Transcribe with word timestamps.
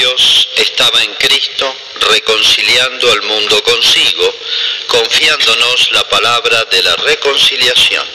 Dios 0.00 0.48
estaba 0.56 1.02
en 1.02 1.12
Cristo 1.16 1.76
reconciliando 2.08 3.12
al 3.12 3.20
mundo 3.20 3.62
consigo, 3.62 4.34
confiándonos 4.86 5.92
la 5.92 6.08
palabra 6.08 6.64
de 6.70 6.82
la 6.82 6.96
reconciliación. 6.96 8.06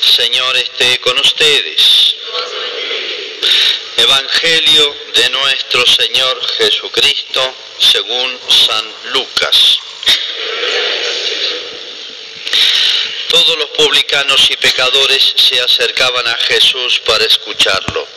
Señor 0.00 0.56
esté 0.56 0.98
con 0.98 1.16
ustedes. 1.20 1.99
Evangelio 4.00 4.96
de 5.14 5.28
nuestro 5.28 5.84
Señor 5.84 6.46
Jesucristo 6.56 7.54
según 7.78 8.40
San 8.48 9.12
Lucas. 9.12 9.78
Todos 13.28 13.58
los 13.58 13.68
publicanos 13.76 14.50
y 14.50 14.56
pecadores 14.56 15.34
se 15.36 15.60
acercaban 15.60 16.26
a 16.26 16.34
Jesús 16.34 16.98
para 17.00 17.26
escucharlo, 17.26 18.08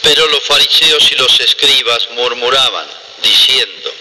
pero 0.00 0.28
los 0.28 0.44
fariseos 0.44 1.10
y 1.10 1.16
los 1.16 1.40
escribas 1.40 2.10
murmuraban, 2.10 2.86
diciendo, 3.20 3.92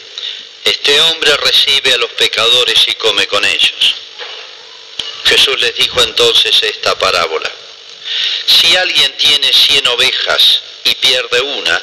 este 0.64 1.02
hombre 1.02 1.36
recibe 1.38 1.92
a 1.92 1.98
los 1.98 2.12
pecadores 2.12 2.88
y 2.88 2.94
come 2.94 3.26
con 3.26 3.44
ellos. 3.44 3.96
Jesús 5.26 5.60
les 5.60 5.76
dijo 5.76 6.04
entonces 6.04 6.62
esta 6.62 6.96
parábola. 7.00 7.52
Si 8.46 8.76
alguien 8.76 9.12
tiene 9.18 9.52
cien 9.52 9.88
ovejas 9.88 10.62
y 10.84 10.96
pierde 10.96 11.42
una, 11.42 11.82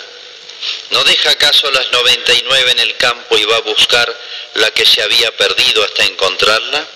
¿no 0.90 1.04
deja 1.04 1.30
acaso 1.30 1.70
las 1.70 1.90
99 1.90 2.70
en 2.72 2.80
el 2.80 2.96
campo 2.96 3.36
y 3.38 3.44
va 3.44 3.56
a 3.56 3.60
buscar 3.60 4.14
la 4.54 4.70
que 4.72 4.84
se 4.84 5.02
había 5.02 5.34
perdido 5.36 5.84
hasta 5.84 6.04
encontrarla? 6.04 6.86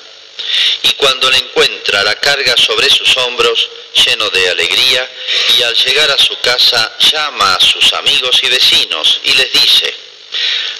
Y 0.83 0.91
cuando 0.93 1.31
la 1.31 1.39
encuentra, 1.39 2.03
la 2.03 2.17
carga 2.17 2.57
sobre 2.57 2.91
sus 2.91 3.17
hombros, 3.19 3.69
lleno 4.05 4.29
de 4.31 4.49
alegría, 4.51 5.11
y 5.57 5.63
al 5.63 5.75
llegar 5.75 6.11
a 6.11 6.19
su 6.19 6.39
casa 6.41 6.97
llama 6.99 7.55
a 7.55 7.61
sus 7.61 7.93
amigos 7.95 8.39
y 8.43 8.49
vecinos 8.49 9.21
y 9.25 9.33
les 9.35 9.53
dice, 9.53 9.95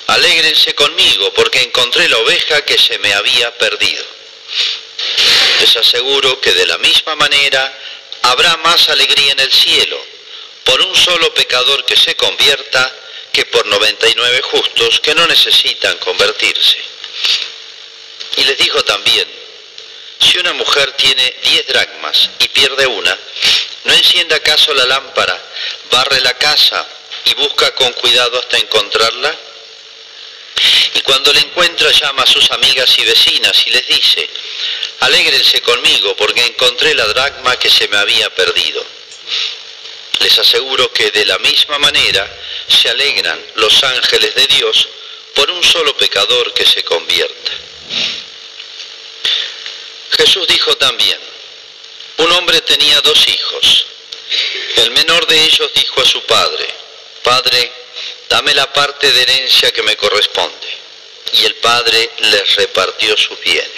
alégrense 0.09 0.75
conmigo 0.75 1.33
porque 1.33 1.63
encontré 1.63 2.09
la 2.09 2.19
oveja 2.19 2.65
que 2.65 2.77
se 2.77 2.99
me 2.99 3.15
había 3.15 3.57
perdido. 3.57 4.05
Les 5.61 5.77
aseguro 5.77 6.41
que 6.41 6.53
de 6.53 6.67
la 6.67 6.79
misma 6.79 7.15
manera 7.17 7.73
habrá 8.23 8.57
más 8.59 8.89
alegría 8.89 9.33
en 9.33 9.41
el 9.41 9.53
cielo 9.53 10.14
por 10.65 10.81
un 10.81 10.95
solo 10.97 11.33
pecador 11.35 11.85
que 11.85 11.97
se 11.97 12.15
convierta 12.17 12.93
que 13.33 13.45
por 13.47 13.67
99 13.67 14.43
justos 14.43 15.01
que 15.01 15.15
no 15.15 15.27
necesitan 15.27 15.97
convertirse. 15.99 16.79
Y 18.37 18.45
les 18.45 18.59
dijo 18.59 18.83
también, 18.85 19.29
si 20.19 20.39
una 20.39 20.53
mujer 20.53 20.93
tiene 20.93 21.35
10 21.43 21.67
dracmas 21.67 22.31
y 22.39 22.49
pierde 22.49 22.87
una, 22.87 23.19
¿no 23.85 23.93
enciende 23.93 24.35
acaso 24.35 24.73
la 24.75 24.87
lámpara, 24.87 25.41
barre 25.91 26.21
la 26.21 26.35
casa 26.35 26.87
y 27.25 27.35
busca 27.35 27.75
con 27.75 27.93
cuidado 27.95 28.39
hasta 28.39 28.57
encontrarla? 28.59 29.37
Y 30.95 31.01
cuando 31.01 31.33
la 31.33 31.41
encuentra 31.41 31.91
llama 31.91 32.23
a 32.23 32.27
sus 32.27 32.51
amigas 32.53 32.97
y 32.99 33.05
vecinas 33.05 33.67
y 33.67 33.71
les 33.71 33.87
dice, 33.89 34.29
alégrense 35.01 35.61
conmigo 35.63 36.15
porque 36.17 36.45
encontré 36.45 36.95
la 36.95 37.07
dracma 37.07 37.57
que 37.57 37.69
se 37.69 37.89
me 37.89 37.97
había 37.97 38.31
perdido. 38.35 38.85
Les 40.21 40.39
aseguro 40.39 40.93
que 40.93 41.11
de 41.11 41.25
la 41.27 41.39
misma 41.39 41.79
manera 41.79 42.31
se 42.69 42.89
alegran 42.89 43.41
los 43.57 43.83
ángeles 43.85 44.35
de 44.35 44.47
Dios 44.47 44.89
por 45.35 45.51
un 45.51 45.63
solo 45.63 45.97
pecador 45.97 46.53
que 46.55 46.65
se 46.65 46.83
convierta. 46.83 47.53
Jesús 50.17 50.47
dijo 50.47 50.77
también, 50.77 51.19
un 52.19 52.33
hombre 52.33 52.61
tenía 52.63 53.01
dos 53.01 53.27
hijos. 53.29 53.87
El 54.77 54.91
menor 54.93 55.27
de 55.27 55.43
ellos 55.45 55.71
dijo 55.75 56.01
a 56.01 56.05
su 56.05 56.23
padre, 56.25 56.67
Padre, 57.23 57.73
dame 58.29 58.55
la 58.55 58.73
parte 58.73 59.11
de 59.11 59.23
herencia 59.23 59.73
que 59.73 59.83
me 59.83 59.97
corresponde. 59.97 60.69
Y 61.33 61.45
el 61.47 61.55
padre 61.57 62.11
les 62.19 62.57
repartió 62.57 63.17
sus 63.17 63.41
bienes. 63.41 63.71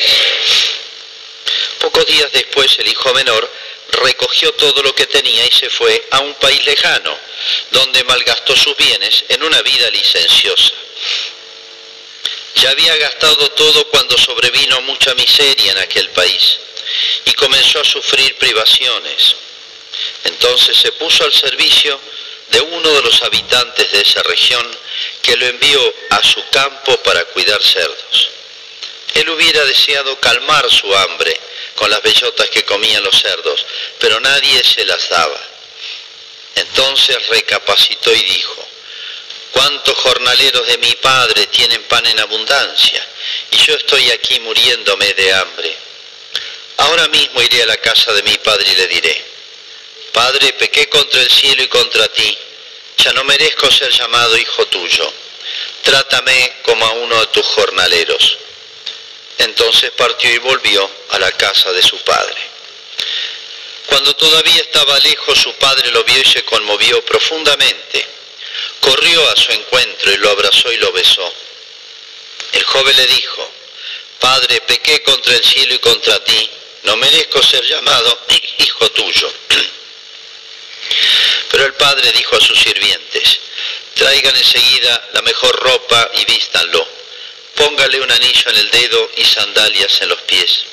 Pocos 1.80 2.04
días 2.06 2.30
después 2.32 2.76
el 2.78 2.88
hijo 2.88 3.14
menor 3.14 3.50
recogió 3.92 4.52
todo 4.52 4.82
lo 4.82 4.94
que 4.94 5.06
tenía 5.06 5.46
y 5.46 5.52
se 5.52 5.70
fue 5.70 6.06
a 6.10 6.20
un 6.20 6.34
país 6.34 6.64
lejano, 6.66 7.16
donde 7.70 8.04
malgastó 8.04 8.56
sus 8.56 8.76
bienes 8.76 9.24
en 9.28 9.42
una 9.42 9.60
vida 9.62 9.90
licenciosa. 9.90 10.72
Ya 12.56 12.70
había 12.70 12.96
gastado 12.96 13.50
todo 13.50 13.86
cuando 13.88 14.16
sobrevino 14.16 14.80
mucha 14.82 15.14
miseria 15.14 15.72
en 15.72 15.78
aquel 15.78 16.08
país 16.10 16.58
y 17.26 17.32
comenzó 17.32 17.80
a 17.80 17.84
sufrir 17.84 18.34
privaciones. 18.36 19.36
Entonces 20.24 20.76
se 20.76 20.92
puso 20.92 21.24
al 21.24 21.32
servicio 21.32 22.00
de 22.48 22.60
uno 22.60 22.90
de 22.90 23.02
los 23.02 23.22
habitantes 23.22 23.90
de 23.92 24.00
esa 24.00 24.22
región 24.22 24.66
que 25.22 25.36
lo 25.36 25.46
envió 25.46 25.94
a 26.10 26.22
su 26.22 26.42
campo 26.50 26.96
para 27.02 27.24
cuidar 27.26 27.62
cerdos. 27.62 28.28
Él 29.14 29.28
hubiera 29.30 29.64
deseado 29.64 30.18
calmar 30.20 30.70
su 30.70 30.94
hambre 30.94 31.38
con 31.76 31.90
las 31.90 32.02
bellotas 32.02 32.50
que 32.50 32.64
comían 32.64 33.04
los 33.04 33.20
cerdos, 33.20 33.64
pero 33.98 34.18
nadie 34.18 34.62
se 34.64 34.84
las 34.84 35.08
daba. 35.08 35.40
Entonces 36.56 37.28
recapacitó 37.28 38.12
y 38.12 38.22
dijo, 38.22 38.68
¿cuántos 39.52 39.94
jornaleros 39.98 40.66
de 40.66 40.78
mi 40.78 40.92
padre 40.94 41.46
tienen 41.46 41.82
pan 41.84 42.04
en 42.06 42.18
abundancia? 42.18 43.06
Y 43.50 43.56
yo 43.58 43.74
estoy 43.74 44.10
aquí 44.10 44.40
muriéndome 44.40 45.12
de 45.14 45.34
hambre. 45.34 45.76
Ahora 46.78 47.08
mismo 47.08 47.40
iré 47.42 47.62
a 47.62 47.66
la 47.66 47.76
casa 47.76 48.12
de 48.12 48.22
mi 48.22 48.36
padre 48.38 48.66
y 48.70 48.74
le 48.74 48.86
diré, 48.88 49.24
Padre, 50.16 50.54
pequé 50.54 50.88
contra 50.88 51.20
el 51.20 51.30
cielo 51.30 51.62
y 51.62 51.68
contra 51.68 52.08
ti, 52.08 52.38
ya 52.96 53.12
no 53.12 53.22
merezco 53.24 53.70
ser 53.70 53.90
llamado 53.90 54.34
hijo 54.38 54.66
tuyo, 54.68 55.12
trátame 55.82 56.54
como 56.62 56.86
a 56.86 56.92
uno 56.92 57.20
de 57.20 57.26
tus 57.26 57.44
jornaleros. 57.44 58.38
Entonces 59.38 59.90
partió 59.92 60.32
y 60.32 60.38
volvió 60.38 60.88
a 61.10 61.18
la 61.18 61.30
casa 61.32 61.72
de 61.72 61.82
su 61.82 61.98
padre. 61.98 62.36
Cuando 63.86 64.14
todavía 64.16 64.60
estaba 64.60 64.98
lejos, 65.00 65.38
su 65.38 65.52
padre 65.54 65.90
lo 65.90 66.02
vio 66.04 66.20
y 66.20 66.24
se 66.24 66.44
conmovió 66.44 67.04
profundamente. 67.04 68.06
Corrió 68.80 69.30
a 69.30 69.36
su 69.36 69.52
encuentro 69.52 70.12
y 70.12 70.16
lo 70.18 70.30
abrazó 70.30 70.72
y 70.72 70.76
lo 70.78 70.92
besó. 70.92 71.32
El 72.52 72.64
joven 72.64 72.96
le 72.96 73.06
dijo, 73.06 73.50
Padre, 74.20 74.60
pequé 74.62 75.02
contra 75.02 75.34
el 75.34 75.44
cielo 75.44 75.74
y 75.74 75.78
contra 75.78 76.22
ti, 76.24 76.50
no 76.84 76.96
merezco 76.96 77.42
ser 77.42 77.62
llamado 77.64 78.18
hijo 78.58 78.90
tuyo. 78.90 79.32
Pero 81.50 81.66
el 81.66 81.74
padre 81.74 82.12
dijo 82.12 82.36
a 82.36 82.40
sus 82.40 82.58
sirvientes, 82.58 83.40
traigan 83.94 84.36
enseguida 84.36 85.08
la 85.12 85.22
mejor 85.22 85.54
ropa 85.60 86.10
y 86.14 86.24
vístanlo. 86.24 86.86
Póngale 87.56 88.00
un 88.00 88.10
anillo 88.10 88.50
en 88.50 88.56
el 88.56 88.70
dedo 88.70 89.10
y 89.16 89.24
sandalias 89.24 90.00
en 90.02 90.08
los 90.10 90.20
pies. 90.22 90.64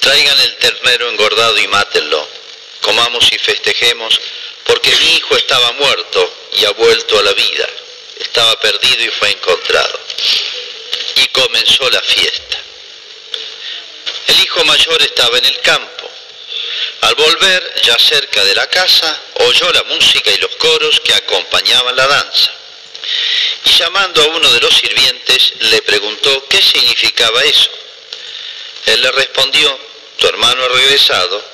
Traigan 0.00 0.40
el 0.40 0.56
ternero 0.56 1.10
engordado 1.10 1.58
y 1.58 1.66
mátenlo. 1.66 2.28
Comamos 2.80 3.30
y 3.32 3.38
festejemos, 3.38 4.20
porque 4.64 4.94
mi 4.94 5.16
hijo 5.16 5.36
estaba 5.36 5.72
muerto 5.72 6.34
y 6.52 6.64
ha 6.64 6.70
vuelto 6.70 7.18
a 7.18 7.22
la 7.22 7.32
vida. 7.32 7.68
Estaba 8.20 8.58
perdido 8.60 9.04
y 9.04 9.10
fue 9.10 9.30
encontrado. 9.30 10.00
Y 11.16 11.26
comenzó 11.28 11.90
la 11.90 12.02
fiesta. 12.02 12.58
El 14.28 14.40
hijo 14.40 14.64
mayor 14.64 15.02
estaba 15.02 15.38
en 15.38 15.44
el 15.44 15.60
campo. 15.60 16.10
Al 17.00 17.14
volver, 17.16 17.82
ya 17.82 17.96
cerca 17.98 18.44
de 18.44 18.54
la 18.54 18.66
casa, 18.68 19.20
oyó 19.40 19.72
la 19.72 19.82
música 19.84 20.30
y 20.30 20.38
los 20.38 20.54
coros 20.56 21.00
que 21.00 21.14
acompañaban 21.14 21.96
la 21.96 22.06
danza. 22.06 22.52
Y 23.66 23.70
llamando 23.70 24.22
a 24.22 24.26
uno 24.28 24.52
de 24.52 24.60
los 24.60 24.74
sirvientes, 24.76 25.54
le 25.58 25.82
preguntó 25.82 26.46
qué 26.48 26.62
significaba 26.62 27.42
eso. 27.42 27.68
Él 28.86 29.02
le 29.02 29.10
respondió, 29.10 29.76
tu 30.18 30.28
hermano 30.28 30.62
ha 30.62 30.68
regresado 30.68 31.44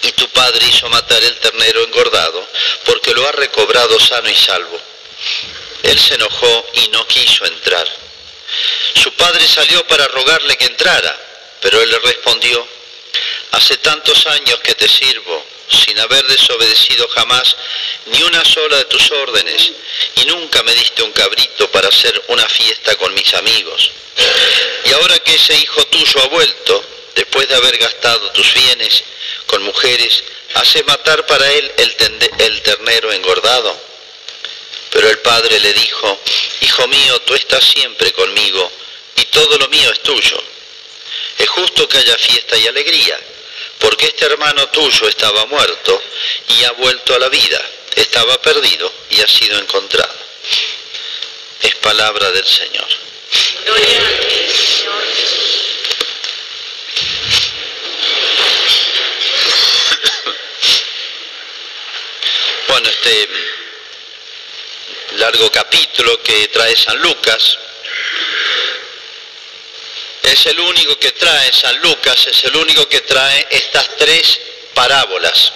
y 0.00 0.12
tu 0.12 0.26
padre 0.30 0.66
hizo 0.66 0.88
matar 0.88 1.22
el 1.22 1.36
ternero 1.36 1.84
engordado 1.84 2.48
porque 2.86 3.12
lo 3.12 3.28
ha 3.28 3.32
recobrado 3.32 4.00
sano 4.00 4.30
y 4.30 4.34
salvo. 4.34 4.80
Él 5.82 5.98
se 5.98 6.14
enojó 6.14 6.66
y 6.72 6.88
no 6.88 7.06
quiso 7.06 7.44
entrar. 7.44 7.86
Su 8.94 9.12
padre 9.12 9.46
salió 9.46 9.86
para 9.86 10.08
rogarle 10.08 10.56
que 10.56 10.64
entrara, 10.64 11.20
pero 11.60 11.82
él 11.82 11.90
le 11.90 11.98
respondió, 11.98 12.66
hace 13.52 13.76
tantos 13.76 14.26
años 14.26 14.58
que 14.60 14.74
te 14.74 14.88
sirvo 14.88 15.44
sin 15.68 15.98
haber 15.98 16.26
desobedecido 16.26 17.08
jamás 17.08 17.56
ni 18.06 18.22
una 18.22 18.44
sola 18.44 18.76
de 18.78 18.84
tus 18.84 19.10
órdenes, 19.10 19.72
y 20.16 20.24
nunca 20.26 20.62
me 20.62 20.74
diste 20.74 21.02
un 21.02 21.12
cabrito 21.12 21.70
para 21.70 21.88
hacer 21.88 22.22
una 22.28 22.48
fiesta 22.48 22.94
con 22.96 23.12
mis 23.14 23.34
amigos. 23.34 23.90
Y 24.84 24.92
ahora 24.92 25.18
que 25.20 25.34
ese 25.34 25.54
hijo 25.54 25.84
tuyo 25.86 26.22
ha 26.22 26.28
vuelto, 26.28 26.84
después 27.14 27.48
de 27.48 27.54
haber 27.56 27.76
gastado 27.78 28.30
tus 28.32 28.54
bienes 28.54 29.04
con 29.46 29.62
mujeres, 29.62 30.22
hace 30.54 30.82
matar 30.84 31.26
para 31.26 31.50
él 31.52 31.72
el, 31.78 31.96
el 32.38 32.62
ternero 32.62 33.12
engordado. 33.12 33.78
padre 35.22 35.58
le 35.60 35.72
dijo, 35.72 36.20
Hijo 36.60 36.88
mío, 36.88 37.20
tú 37.22 37.34
estás 37.34 37.64
siempre 37.64 38.12
conmigo 38.12 38.70
y 39.16 39.24
todo 39.26 39.58
lo 39.58 39.68
mío 39.68 39.90
es 39.90 40.00
tuyo. 40.02 40.42
Es 41.38 41.48
justo 41.50 41.88
que 41.88 41.98
haya 41.98 42.16
fiesta 42.16 42.56
y 42.56 42.66
alegría, 42.66 43.18
porque 43.78 44.06
este 44.06 44.26
hermano 44.26 44.68
tuyo 44.68 45.08
estaba 45.08 45.46
muerto 45.46 46.02
y 46.48 46.64
ha 46.64 46.72
vuelto 46.72 47.14
a 47.14 47.18
la 47.18 47.28
vida, 47.28 47.60
estaba 47.94 48.40
perdido 48.40 48.92
y 49.10 49.20
ha 49.20 49.28
sido 49.28 49.58
encontrado. 49.58 50.14
Es 51.62 51.74
palabra 51.76 52.30
del 52.30 52.46
Señor. 52.46 52.86
Gloria 53.64 54.08
a 54.08 54.20
ti, 54.20 54.52
Señor 54.54 55.02
Jesús. 55.14 55.46
Bueno, 62.68 62.88
este 62.88 63.28
largo 65.12 65.50
capítulo 65.50 66.22
que 66.22 66.48
trae 66.48 66.76
San 66.76 66.98
Lucas 67.00 67.58
es 70.26 70.46
el 70.46 70.58
único 70.58 70.98
que 70.98 71.12
trae 71.12 71.52
San 71.52 71.80
Lucas, 71.80 72.26
es 72.26 72.44
el 72.44 72.56
único 72.56 72.88
que 72.88 73.00
trae 73.02 73.46
estas 73.50 73.96
tres 73.96 74.40
parábolas 74.74 75.52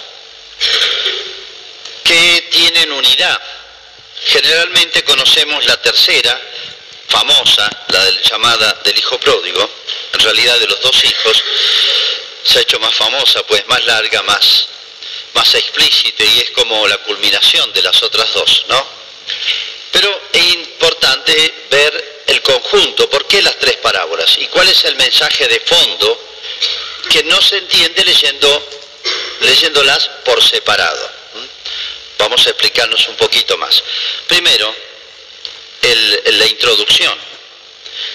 que 2.03 2.47
tienen 2.51 2.91
unidad. 2.91 3.41
Generalmente 4.25 5.03
conocemos 5.03 5.65
la 5.65 5.81
tercera, 5.81 6.39
famosa, 7.07 7.69
la 7.89 8.09
llamada 8.21 8.79
del 8.83 8.97
hijo 8.97 9.19
pródigo, 9.19 9.69
en 10.13 10.19
realidad 10.19 10.57
de 10.59 10.67
los 10.67 10.81
dos 10.81 11.03
hijos, 11.03 11.43
se 12.43 12.59
ha 12.59 12.61
hecho 12.61 12.79
más 12.79 12.93
famosa, 12.93 13.43
pues 13.43 13.67
más 13.67 13.83
larga, 13.85 14.21
más, 14.23 14.67
más 15.33 15.53
explícita 15.55 16.23
y 16.23 16.39
es 16.39 16.51
como 16.51 16.87
la 16.87 16.97
culminación 16.99 17.73
de 17.73 17.81
las 17.81 18.01
otras 18.03 18.31
dos, 18.33 18.65
¿no? 18.69 18.87
Pero 19.91 20.21
es 20.31 20.53
importante 20.53 21.53
ver 21.69 22.10
el 22.31 22.41
conjunto, 22.41 23.09
¿por 23.09 23.27
qué 23.27 23.41
las 23.41 23.57
tres 23.59 23.77
parábolas? 23.77 24.37
¿Y 24.37 24.47
cuál 24.47 24.67
es 24.69 24.83
el 24.85 24.95
mensaje 24.95 25.47
de 25.47 25.59
fondo 25.59 26.19
que 27.09 27.23
no 27.23 27.41
se 27.41 27.57
entiende 27.57 28.03
leyendo, 28.05 28.69
leyéndolas 29.41 30.09
por 30.25 30.41
separado? 30.43 31.11
Vamos 32.17 32.45
a 32.45 32.51
explicarnos 32.51 33.07
un 33.07 33.15
poquito 33.15 33.57
más. 33.57 33.83
Primero, 34.27 34.73
la 36.25 36.45
introducción. 36.47 37.17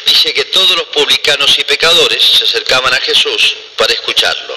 Dice 0.07 0.33
que 0.33 0.45
todos 0.47 0.77
los 0.77 0.87
publicanos 0.87 1.59
y 1.59 1.65
pecadores 1.65 2.23
se 2.23 2.45
acercaban 2.45 2.95
a 2.95 3.01
Jesús 3.01 3.57
para 3.77 3.93
escucharlo. 3.93 4.57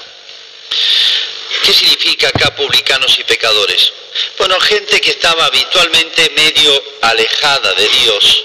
¿Qué 1.63 1.73
significa 1.73 2.29
acá 2.29 2.55
publicanos 2.55 3.17
y 3.19 3.23
pecadores? 3.23 3.91
Bueno, 4.37 4.59
gente 4.59 5.01
que 5.01 5.11
estaba 5.11 5.45
habitualmente 5.45 6.29
medio 6.31 6.83
alejada 7.01 7.73
de 7.73 7.89
Dios, 7.89 8.43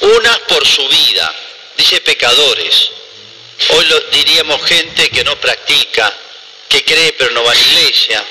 unas 0.00 0.38
por 0.40 0.66
su 0.66 0.86
vida, 0.88 1.34
dice 1.76 2.00
pecadores, 2.00 2.90
hoy 3.70 3.84
lo 3.86 4.00
diríamos 4.12 4.62
gente 4.64 5.10
que 5.10 5.24
no 5.24 5.36
practica, 5.40 6.12
que 6.68 6.84
cree 6.84 7.12
pero 7.14 7.30
no 7.32 7.44
va 7.44 7.52
a 7.52 7.54
la 7.54 7.60
iglesia, 7.60 8.24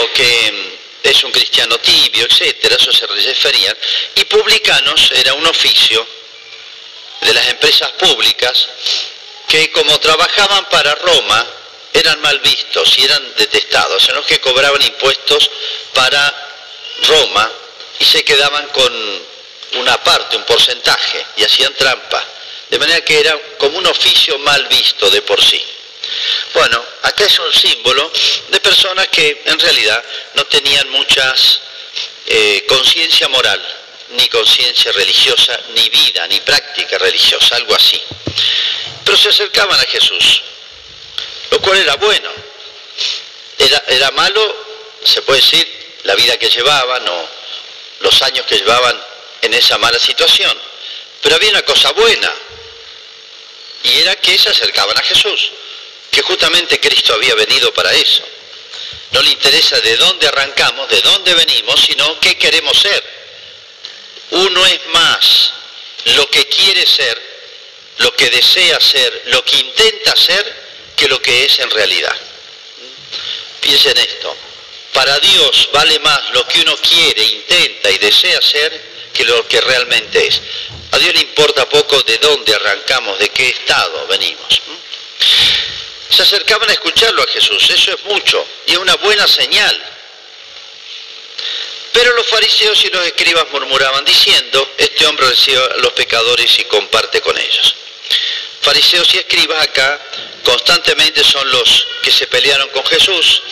o 0.00 0.12
que 0.12 0.52
mm, 0.52 1.08
es 1.08 1.24
un 1.24 1.32
cristiano 1.32 1.78
tibio, 1.78 2.26
etcétera, 2.26 2.76
eso 2.76 2.92
se 2.92 3.06
referían, 3.06 3.76
y 4.14 4.24
publicanos 4.24 5.10
era 5.12 5.34
un 5.34 5.46
oficio 5.46 6.06
de 7.20 7.32
las 7.32 7.48
empresas 7.48 7.90
públicas 7.92 8.68
que 9.48 9.70
como 9.70 9.98
trabajaban 10.00 10.68
para 10.68 10.94
Roma, 10.96 11.46
eran 11.92 12.20
mal 12.20 12.38
vistos 12.40 12.98
y 12.98 13.04
eran 13.04 13.34
detestados, 13.36 14.08
en 14.08 14.16
los 14.16 14.26
que 14.26 14.40
cobraban 14.40 14.82
impuestos 14.82 15.50
para 15.94 16.52
Roma 17.08 17.50
y 17.98 18.04
se 18.04 18.22
quedaban 18.24 18.68
con 18.68 19.25
una 19.74 20.02
parte, 20.02 20.36
un 20.36 20.44
porcentaje, 20.44 21.24
y 21.36 21.44
hacían 21.44 21.74
trampa. 21.74 22.24
De 22.70 22.78
manera 22.78 23.00
que 23.02 23.20
era 23.20 23.38
como 23.58 23.78
un 23.78 23.86
oficio 23.86 24.38
mal 24.38 24.66
visto 24.66 25.08
de 25.10 25.22
por 25.22 25.42
sí. 25.42 25.62
Bueno, 26.54 26.82
acá 27.02 27.24
es 27.24 27.38
un 27.38 27.52
símbolo 27.52 28.10
de 28.48 28.60
personas 28.60 29.08
que 29.08 29.42
en 29.44 29.58
realidad 29.58 30.02
no 30.34 30.44
tenían 30.46 30.88
muchas 30.90 31.60
eh, 32.26 32.64
conciencia 32.68 33.28
moral, 33.28 33.60
ni 34.10 34.28
conciencia 34.28 34.92
religiosa, 34.92 35.58
ni 35.74 35.88
vida, 35.88 36.26
ni 36.28 36.40
práctica 36.40 36.98
religiosa, 36.98 37.56
algo 37.56 37.74
así. 37.74 38.00
Pero 39.04 39.16
se 39.16 39.28
acercaban 39.28 39.78
a 39.78 39.84
Jesús 39.84 40.42
lo 41.50 41.60
cual 41.60 41.78
era 41.78 41.96
bueno. 41.96 42.28
Era, 43.58 43.82
era 43.88 44.10
malo, 44.10 44.66
se 45.04 45.22
puede 45.22 45.40
decir, 45.40 45.66
la 46.04 46.14
vida 46.14 46.36
que 46.36 46.50
llevaban 46.50 47.08
o 47.08 47.28
los 48.00 48.22
años 48.22 48.44
que 48.46 48.56
llevaban 48.56 49.00
en 49.46 49.54
esa 49.54 49.78
mala 49.78 49.98
situación. 49.98 50.56
Pero 51.22 51.36
había 51.36 51.50
una 51.50 51.62
cosa 51.62 51.90
buena, 51.92 52.32
y 53.82 53.98
era 53.98 54.16
que 54.16 54.38
se 54.38 54.50
acercaban 54.50 54.96
a 54.96 55.02
Jesús, 55.02 55.50
que 56.10 56.22
justamente 56.22 56.80
Cristo 56.80 57.14
había 57.14 57.34
venido 57.34 57.72
para 57.72 57.92
eso. 57.92 58.22
No 59.12 59.22
le 59.22 59.30
interesa 59.30 59.80
de 59.80 59.96
dónde 59.96 60.28
arrancamos, 60.28 60.88
de 60.88 61.00
dónde 61.00 61.34
venimos, 61.34 61.80
sino 61.80 62.20
qué 62.20 62.36
queremos 62.36 62.78
ser. 62.78 63.02
Uno 64.30 64.66
es 64.66 64.80
más 64.88 65.52
lo 66.16 66.28
que 66.30 66.46
quiere 66.46 66.86
ser, 66.86 67.20
lo 67.98 68.14
que 68.14 68.28
desea 68.30 68.80
ser, 68.80 69.22
lo 69.26 69.44
que 69.44 69.56
intenta 69.56 70.14
ser, 70.16 70.66
que 70.96 71.08
lo 71.08 71.20
que 71.22 71.44
es 71.44 71.58
en 71.60 71.70
realidad. 71.70 72.14
Piensen 73.60 73.96
esto, 73.96 74.36
para 74.92 75.18
Dios 75.20 75.68
vale 75.72 75.98
más 76.00 76.30
lo 76.32 76.46
que 76.46 76.60
uno 76.60 76.76
quiere, 76.76 77.22
intenta 77.22 77.90
y 77.90 77.98
desea 77.98 78.40
ser 78.40 78.85
que 79.16 79.24
lo 79.24 79.46
que 79.48 79.60
realmente 79.60 80.26
es. 80.26 80.40
A 80.92 80.98
Dios 80.98 81.14
le 81.14 81.20
importa 81.20 81.68
poco 81.68 82.00
de 82.02 82.18
dónde 82.18 82.54
arrancamos, 82.54 83.18
de 83.18 83.30
qué 83.30 83.48
estado 83.48 84.06
venimos. 84.08 84.60
Se 86.10 86.22
acercaban 86.22 86.68
a 86.68 86.72
escucharlo 86.72 87.22
a 87.22 87.26
Jesús, 87.26 87.70
eso 87.70 87.92
es 87.92 88.04
mucho 88.04 88.46
y 88.66 88.72
es 88.72 88.78
una 88.78 88.94
buena 88.96 89.26
señal. 89.26 89.82
Pero 91.92 92.14
los 92.14 92.26
fariseos 92.26 92.84
y 92.84 92.90
los 92.90 93.06
escribas 93.06 93.46
murmuraban 93.52 94.04
diciendo, 94.04 94.70
este 94.76 95.06
hombre 95.06 95.28
recibe 95.28 95.62
a 95.62 95.76
los 95.78 95.92
pecadores 95.92 96.58
y 96.58 96.64
comparte 96.64 97.22
con 97.22 97.36
ellos. 97.38 97.74
Fariseos 98.60 99.14
y 99.14 99.18
escribas 99.18 99.62
acá 99.62 99.98
constantemente 100.44 101.24
son 101.24 101.50
los 101.50 101.86
que 102.02 102.10
se 102.10 102.26
pelearon 102.26 102.68
con 102.68 102.84
Jesús, 102.86 103.42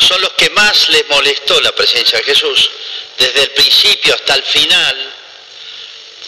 son 0.00 0.20
los 0.20 0.32
que 0.32 0.50
más 0.50 0.88
les 0.88 1.06
molestó 1.08 1.60
la 1.60 1.72
presencia 1.72 2.18
de 2.18 2.24
Jesús, 2.24 2.70
desde 3.18 3.42
el 3.42 3.50
principio 3.50 4.14
hasta 4.14 4.34
el 4.34 4.42
final, 4.42 5.12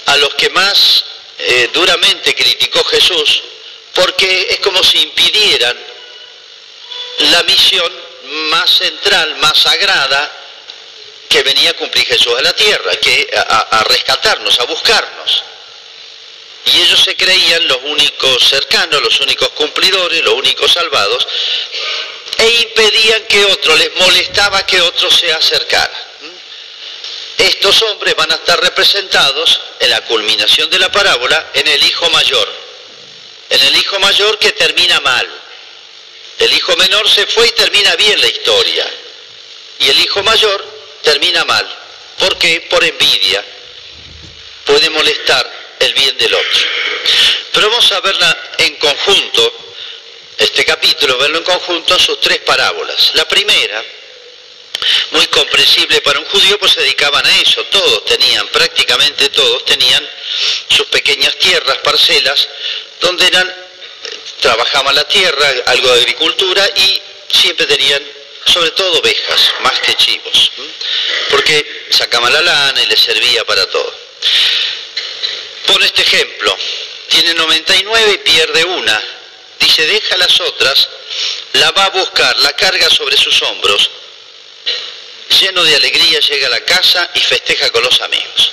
a 0.06 0.16
los 0.18 0.34
que 0.34 0.50
más 0.50 1.04
eh, 1.38 1.70
duramente 1.72 2.34
criticó 2.34 2.84
Jesús, 2.84 3.42
porque 3.94 4.48
es 4.50 4.60
como 4.60 4.82
si 4.82 5.00
impidieran 5.00 5.76
la 7.30 7.42
misión 7.44 7.92
más 8.50 8.70
central, 8.70 9.36
más 9.36 9.58
sagrada, 9.58 10.32
que 11.28 11.42
venía 11.42 11.70
a 11.70 11.74
cumplir 11.74 12.06
Jesús 12.06 12.32
a 12.38 12.42
la 12.42 12.54
tierra, 12.54 12.96
que 12.96 13.28
a 13.34 13.84
rescatarnos, 13.88 14.60
a 14.60 14.64
buscarnos. 14.64 15.42
Y 16.66 16.80
ellos 16.82 17.02
se 17.02 17.14
creían 17.14 17.66
los 17.68 17.78
únicos 17.84 18.48
cercanos, 18.48 19.00
los 19.00 19.20
únicos 19.20 19.48
cumplidores, 19.50 20.22
los 20.22 20.34
únicos 20.34 20.72
salvados, 20.72 21.26
e 22.38 22.48
impedían 22.48 23.24
que 23.24 23.44
otro, 23.46 23.76
les 23.76 23.94
molestaba 23.96 24.66
que 24.66 24.80
otro 24.80 25.10
se 25.10 25.32
acercara. 25.32 26.06
Estos 27.38 27.82
hombres 27.82 28.14
van 28.16 28.32
a 28.32 28.36
estar 28.36 28.58
representados 28.60 29.60
en 29.80 29.90
la 29.90 30.00
culminación 30.02 30.70
de 30.70 30.78
la 30.78 30.90
parábola 30.90 31.50
en 31.54 31.66
el 31.68 31.82
hijo 31.84 32.08
mayor, 32.10 32.48
en 33.50 33.62
el 33.62 33.76
hijo 33.76 33.98
mayor 33.98 34.38
que 34.38 34.52
termina 34.52 35.00
mal. 35.00 35.28
El 36.38 36.52
hijo 36.52 36.76
menor 36.76 37.08
se 37.08 37.26
fue 37.26 37.46
y 37.48 37.52
termina 37.52 37.94
bien 37.96 38.20
la 38.20 38.26
historia. 38.26 38.86
Y 39.78 39.88
el 39.88 40.00
hijo 40.00 40.22
mayor 40.22 40.64
termina 41.02 41.44
mal. 41.44 41.66
¿Por 42.18 42.36
qué? 42.38 42.62
Por 42.70 42.82
envidia. 42.84 43.44
Puede 44.64 44.90
molestar 44.90 45.50
el 45.78 45.94
bien 45.94 46.16
del 46.18 46.34
otro. 46.34 46.60
Pero 47.52 47.70
vamos 47.70 47.92
a 47.92 48.00
verla 48.00 48.36
en 48.58 48.76
conjunto, 48.76 49.54
este 50.38 50.64
capítulo, 50.64 51.16
verlo 51.18 51.38
en 51.38 51.44
conjunto 51.44 51.94
en 51.94 52.00
sus 52.00 52.20
tres 52.20 52.38
parábolas. 52.40 53.12
La 53.14 53.26
primera, 53.26 53.82
muy 55.10 55.26
comprensible 55.28 56.00
para 56.02 56.18
un 56.18 56.26
judío, 56.26 56.58
pues 56.58 56.72
se 56.72 56.80
dedicaban 56.80 57.24
a 57.24 57.40
eso. 57.40 57.64
Todos 57.64 58.04
tenían, 58.04 58.46
prácticamente 58.48 59.28
todos 59.30 59.64
tenían 59.64 60.08
sus 60.68 60.86
pequeñas 60.86 61.36
tierras, 61.36 61.78
parcelas, 61.78 62.48
donde 63.00 63.26
eran, 63.26 63.54
trabajaban 64.40 64.94
la 64.94 65.06
tierra, 65.08 65.54
algo 65.66 65.92
de 65.92 66.00
agricultura 66.00 66.68
y 66.76 67.02
siempre 67.30 67.66
tenían 67.66 68.02
sobre 68.46 68.70
todo 68.72 69.00
ovejas, 69.00 69.54
más 69.60 69.78
que 69.80 69.94
chivos, 69.94 70.52
porque 71.30 71.86
sacaban 71.90 72.32
la 72.32 72.42
lana 72.42 72.82
y 72.82 72.86
les 72.86 73.00
servía 73.00 73.44
para 73.44 73.66
todo. 73.66 73.94
Por 75.66 75.82
este 75.82 76.02
ejemplo, 76.02 76.56
tiene 77.08 77.34
99 77.34 78.12
y 78.12 78.18
pierde 78.18 78.64
una. 78.64 79.02
Dice, 79.58 79.86
deja 79.86 80.16
las 80.16 80.40
otras, 80.40 80.88
la 81.54 81.70
va 81.72 81.86
a 81.86 81.90
buscar, 81.90 82.38
la 82.40 82.52
carga 82.52 82.88
sobre 82.88 83.16
sus 83.16 83.42
hombros. 83.42 83.90
Lleno 85.28 85.64
de 85.64 85.76
alegría 85.76 86.20
llega 86.20 86.46
a 86.46 86.50
la 86.50 86.60
casa 86.60 87.10
y 87.14 87.20
festeja 87.20 87.70
con 87.70 87.82
los 87.82 88.00
amigos. 88.00 88.52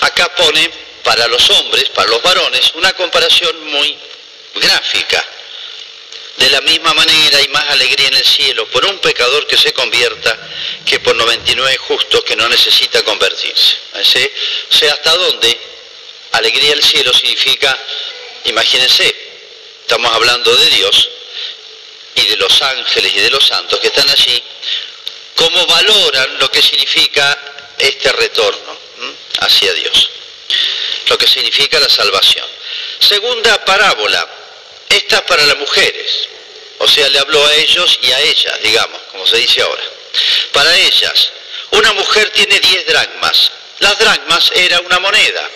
Acá 0.00 0.34
pone 0.34 0.70
para 1.02 1.26
los 1.28 1.50
hombres, 1.50 1.88
para 1.90 2.08
los 2.08 2.22
varones, 2.22 2.72
una 2.74 2.92
comparación 2.92 3.70
muy 3.70 3.96
gráfica. 4.54 5.24
De 6.36 6.48
la 6.50 6.60
misma 6.62 6.94
manera 6.94 7.38
hay 7.38 7.48
más 7.48 7.68
alegría 7.68 8.08
en 8.08 8.14
el 8.14 8.24
cielo 8.24 8.66
por 8.68 8.84
un 8.86 8.98
pecador 8.98 9.46
que 9.46 9.58
se 9.58 9.72
convierta 9.72 10.38
que 10.86 10.98
por 11.00 11.14
99 11.14 11.76
justos 11.78 12.22
que 12.24 12.36
no 12.36 12.48
necesita 12.48 13.02
convertirse. 13.02 13.76
O 13.94 14.74
sea, 14.74 14.92
¿hasta 14.92 15.16
dónde 15.16 15.60
alegría 16.32 16.72
el 16.72 16.82
cielo 16.82 17.12
significa, 17.12 17.76
imagínense, 18.44 19.14
estamos 19.82 20.12
hablando 20.14 20.54
de 20.56 20.70
Dios 20.70 21.08
y 22.14 22.26
de 22.26 22.36
los 22.36 22.62
ángeles 22.62 23.12
y 23.14 23.20
de 23.20 23.30
los 23.30 23.46
santos 23.46 23.78
que 23.80 23.88
están 23.88 24.08
allí, 24.08 24.42
cómo 25.34 25.66
valoran 25.66 26.38
lo 26.38 26.50
que 26.50 26.62
significa 26.62 27.38
este 27.78 28.12
retorno 28.12 28.78
hacia 29.40 29.72
Dios, 29.72 30.10
lo 31.08 31.18
que 31.18 31.26
significa 31.26 31.80
la 31.80 31.88
salvación. 31.88 32.46
Segunda 32.98 33.64
parábola, 33.64 34.28
esta 34.88 35.16
es 35.16 35.22
para 35.22 35.44
las 35.44 35.56
mujeres, 35.56 36.28
o 36.78 36.88
sea, 36.88 37.08
le 37.08 37.18
habló 37.18 37.44
a 37.44 37.54
ellos 37.54 37.98
y 38.02 38.12
a 38.12 38.20
ellas, 38.20 38.62
digamos, 38.62 39.00
como 39.12 39.26
se 39.26 39.36
dice 39.36 39.62
ahora. 39.62 39.82
Para 40.52 40.76
ellas, 40.76 41.30
una 41.72 41.92
mujer 41.92 42.30
tiene 42.30 42.58
10 42.58 42.86
dracmas. 42.86 43.52
Las 43.78 43.98
dracmas 43.98 44.50
era 44.54 44.80
una 44.80 44.98
moneda, 44.98 45.48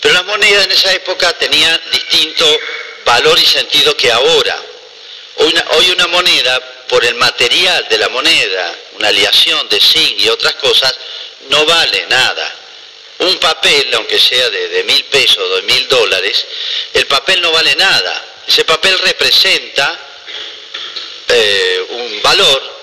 pero 0.00 0.14
las 0.14 0.24
monedas 0.24 0.64
en 0.66 0.72
esa 0.72 0.92
época 0.92 1.32
tenían 1.34 1.80
distinto 1.92 2.60
valor 3.04 3.38
y 3.38 3.46
sentido 3.46 3.96
que 3.96 4.10
ahora. 4.10 4.62
Hoy 5.36 5.90
una, 5.92 6.06
moneda, 6.08 6.60
por 6.88 7.04
el 7.04 7.14
material 7.14 7.86
de 7.88 7.98
la 7.98 8.08
moneda, 8.08 8.74
una 8.98 9.08
aleación 9.08 9.68
de 9.68 9.80
zinc 9.80 10.20
y 10.20 10.28
otras 10.28 10.54
cosas, 10.54 10.94
no 11.48 11.64
vale 11.64 12.06
nada. 12.08 12.54
Un 13.20 13.36
papel, 13.38 13.92
aunque 13.94 14.18
sea 14.18 14.48
de, 14.50 14.84
mil 14.84 15.04
pesos, 15.04 15.38
o 15.38 15.56
de 15.56 15.62
mil 15.62 15.88
dólares, 15.88 16.46
el 16.94 17.06
papel 17.06 17.40
no 17.40 17.50
vale 17.50 17.74
nada. 17.76 18.24
Ese 18.46 18.64
papel 18.64 18.98
representa 18.98 19.98
eh, 21.28 21.86
un 21.90 22.22
valor 22.22 22.78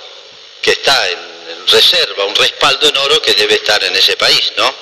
que 0.62 0.72
está 0.72 1.10
en, 1.10 1.36
reserva, 1.68 2.26
un 2.26 2.36
respaldo 2.36 2.88
en 2.88 2.98
oro 2.98 3.22
que 3.22 3.34
debe 3.34 3.56
estar 3.56 3.84
en 3.84 3.96
ese 3.96 4.16
país, 4.18 4.54
¿no? 4.58 4.76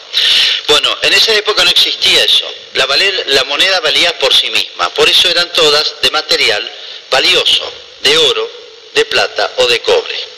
Bueno, 0.68 0.98
en 1.02 1.14
esa 1.14 1.34
época 1.34 1.64
no 1.64 1.70
existía 1.70 2.24
eso. 2.24 2.46
La 2.74 3.44
moneda 3.46 3.80
valía 3.80 4.18
por 4.20 4.34
sí 4.34 4.50
misma, 4.50 4.94
por 4.94 5.10
eso 5.10 5.30
eran 5.30 5.52
todas 5.54 5.96
de 6.02 6.12
material 6.12 6.72
valioso, 7.10 7.72
de 8.02 8.18
oro, 8.18 8.52
de 8.94 9.06
plata 9.06 9.54
o 9.58 9.68
de 9.68 9.82
cobre. 9.82 10.33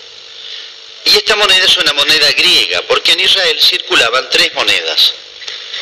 Y 1.16 1.20
esta 1.20 1.36
moneda 1.38 1.64
es 1.64 1.78
una 1.78 1.94
moneda 1.94 2.30
griega, 2.34 2.82
porque 2.84 3.14
en 3.14 3.22
Israel 3.22 3.58
circulaban 3.62 4.30
tres 4.30 4.54
monedas, 4.54 5.14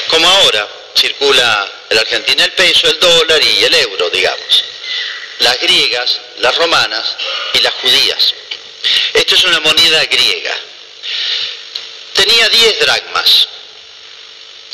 como 0.07 0.29
ahora 0.29 0.69
circula 0.95 1.71
en 1.89 1.97
Argentina 1.97 2.45
el 2.45 2.51
peso, 2.51 2.87
el 2.87 2.99
dólar 2.99 3.41
y 3.41 3.63
el 3.65 3.73
euro, 3.73 4.09
digamos 4.11 4.63
las 5.43 5.59
griegas, 5.59 6.19
las 6.39 6.55
romanas 6.55 7.15
y 7.53 7.59
las 7.59 7.73
judías. 7.75 8.33
Esto 9.13 9.35
es 9.35 9.43
una 9.45 9.59
moneda 9.59 10.03
griega. 10.05 10.55
Tenía 12.13 12.49
10 12.49 12.79
dracmas. 12.79 13.47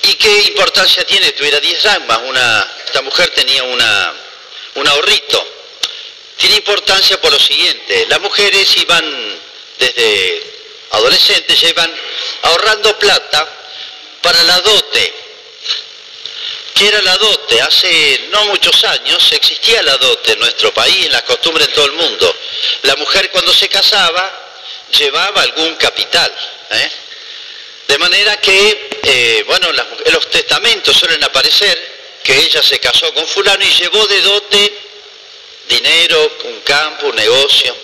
¿Y 0.03 0.13
qué 0.15 0.41
importancia 0.43 1.05
tiene 1.05 1.31
tuviera 1.33 1.59
10 1.59 1.83
dracmas? 1.83 2.19
Una, 2.23 2.71
esta 2.85 3.01
mujer 3.01 3.29
tenía 3.31 3.63
una, 3.63 4.13
un 4.75 4.87
ahorrito. 4.87 5.47
Tiene 6.37 6.55
importancia 6.55 7.19
por 7.19 7.31
lo 7.31 7.39
siguiente. 7.39 8.05
Las 8.07 8.21
mujeres 8.21 8.77
iban 8.77 9.39
desde 9.77 10.49
adolescentes, 10.91 11.63
iban 11.63 11.93
ahorrando 12.43 12.98
plata 12.98 13.48
para 14.22 14.43
la 14.43 14.60
dote 14.62 15.13
que 16.79 16.88
era 16.88 17.01
la 17.01 17.17
dote. 17.17 17.62
Hace 17.62 18.27
no 18.31 18.46
muchos 18.46 18.81
años 18.86 19.31
existía 19.34 19.84
la 19.84 19.98
dote 19.98 20.31
en 20.31 20.39
nuestro 20.39 20.74
país, 20.74 21.08
en 21.08 21.12
la 21.12 21.22
costumbre 21.24 21.65
en 21.65 21.74
todo 21.74 21.86
el 21.86 21.91
mundo. 21.91 22.34
La 22.84 22.96
mujer 22.96 23.29
cuando 23.31 23.53
se 23.53 23.67
casaba 23.67 24.31
llevaba 24.98 25.41
algún 25.41 25.75
capital. 25.75 26.34
¿eh? 26.72 26.91
De 27.86 27.98
manera 27.98 28.39
que, 28.39 28.89
eh, 29.03 29.43
bueno, 29.46 29.67
en 30.05 30.13
los 30.13 30.29
testamentos 30.29 30.96
suelen 30.96 31.22
aparecer 31.22 32.00
que 32.24 32.38
ella 32.38 32.63
se 32.63 32.79
casó 32.79 33.13
con 33.13 33.27
fulano 33.27 33.63
y 33.65 33.74
llevó 33.74 34.08
de 34.08 34.22
dote 34.22 34.74
dinero, 35.67 36.38
un 36.46 36.62
campo, 36.62 37.08
un 37.08 37.15
negocio. 37.17 37.75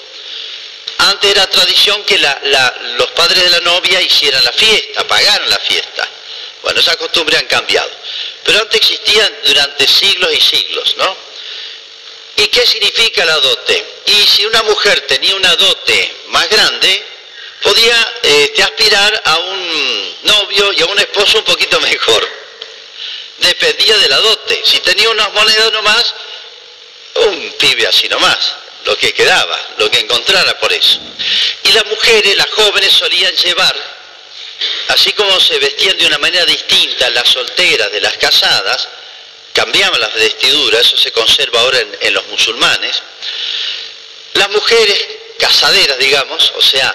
Antes 0.98 1.32
era 1.32 1.50
tradición 1.50 2.04
que 2.04 2.18
los 2.18 3.12
padres 3.12 3.44
de 3.44 3.50
la 3.50 3.60
novia 3.62 4.02
hicieran 4.02 4.44
la 4.44 4.54
fiesta, 4.54 5.06
pagaran 5.08 5.50
la 5.50 5.60
fiesta. 5.60 6.08
Bueno, 6.62 6.80
esa 6.80 6.96
costumbre 6.96 7.38
han 7.38 7.46
cambiado. 7.48 7.92
Pero 8.44 8.60
antes 8.60 8.80
existían 8.80 9.32
durante 9.44 9.88
siglos 9.88 10.32
y 10.34 10.42
siglos, 10.42 10.96
¿no? 10.98 11.18
¿Y 12.38 12.48
qué 12.48 12.66
significa 12.66 13.26
la 13.26 13.38
dote? 13.40 13.86
Y 14.08 14.28
si 14.28 14.46
una 14.46 14.62
mujer 14.64 15.02
tenía 15.02 15.36
una 15.36 15.56
dote 15.56 16.16
más 16.28 16.50
grande, 16.50 17.06
podía 17.62 18.14
este, 18.22 18.64
aspirar 18.64 19.22
a 19.26 19.38
un 19.38 20.16
novio 20.24 20.74
y 20.74 20.82
a 20.82 20.86
un 20.86 21.00
esposo 21.00 21.40
un 21.40 21.46
poquito 21.46 21.80
mejor. 21.82 22.28
Dependía 23.38 23.98
de 23.98 24.10
la 24.10 24.18
dote. 24.18 24.62
Si 24.66 24.80
tenía 24.80 25.10
unas 25.10 25.34
monedas 25.34 25.72
nomás, 25.72 26.14
un 27.16 27.52
pibe 27.58 27.88
así 27.88 28.08
nomás, 28.10 28.38
lo 28.86 28.98
que 28.98 29.14
quedaba, 29.14 29.60
lo 29.78 29.90
que 29.92 30.00
encontrara 30.00 30.58
por 30.60 30.72
eso. 30.72 31.00
Y 31.64 31.72
las 31.74 31.86
mujeres, 31.88 32.36
las 32.38 32.50
jóvenes, 32.52 32.94
solían 32.94 33.36
llevar 33.36 33.96
Así 34.90 35.12
como 35.14 35.40
se 35.40 35.60
vestían 35.60 35.98
de 35.98 36.06
una 36.06 36.18
manera 36.18 36.46
distinta 36.46 37.10
las 37.10 37.28
solteras 37.28 37.92
de 37.92 38.02
las 38.02 38.18
casadas, 38.18 38.88
cambiaban 39.54 40.00
las 40.00 40.14
vestiduras, 40.14 40.86
eso 40.86 40.98
se 40.98 41.12
conserva 41.12 41.62
ahora 41.62 41.80
en, 42.00 42.14
los 42.14 42.28
musulmanes, 42.28 43.02
las 44.34 44.50
mujeres 44.50 45.08
casaderas, 45.40 45.98
digamos, 45.98 46.54
o 46.56 46.62
sea, 46.62 46.94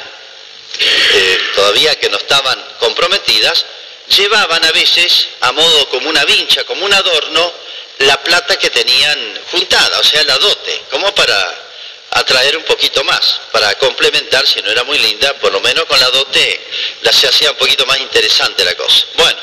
eh, 0.78 1.38
todavía 1.54 1.98
que 1.98 2.08
no 2.08 2.16
estaban 2.16 2.62
comprometidas, 2.78 3.66
llevaban 4.08 4.64
a 4.64 4.72
veces 4.72 5.28
a 5.40 5.52
modo 5.52 5.88
como 5.90 6.08
una 6.08 6.24
vincha, 6.24 6.64
como 6.64 6.84
un 6.84 6.92
adorno, 6.92 7.52
la 7.98 8.22
plata 8.22 8.58
que 8.58 8.70
tenían 8.70 9.40
juntada, 9.50 9.98
o 9.98 10.04
sea, 10.04 10.22
la 10.24 10.38
dote, 10.38 10.82
como 10.90 11.14
para 11.14 11.69
atraer 12.10 12.56
un 12.56 12.64
poquito 12.64 13.04
más, 13.04 13.40
para 13.52 13.74
complementar, 13.76 14.46
si 14.46 14.60
no 14.62 14.70
era 14.70 14.82
muy 14.84 14.98
linda, 14.98 15.32
por 15.38 15.52
lo 15.52 15.60
menos 15.60 15.84
con 15.84 15.98
la 16.00 16.10
dote 16.10 16.60
la 17.02 17.12
se 17.12 17.28
hacía 17.28 17.52
un 17.52 17.56
poquito 17.56 17.86
más 17.86 17.98
interesante 18.00 18.64
la 18.64 18.74
cosa. 18.74 19.06
Bueno, 19.14 19.38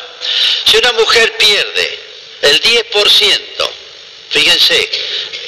si 0.66 0.78
una 0.78 0.92
mujer 0.94 1.38
pierde 1.38 2.00
el 2.42 2.62
10%, 2.62 3.70
fíjense, 4.30 4.90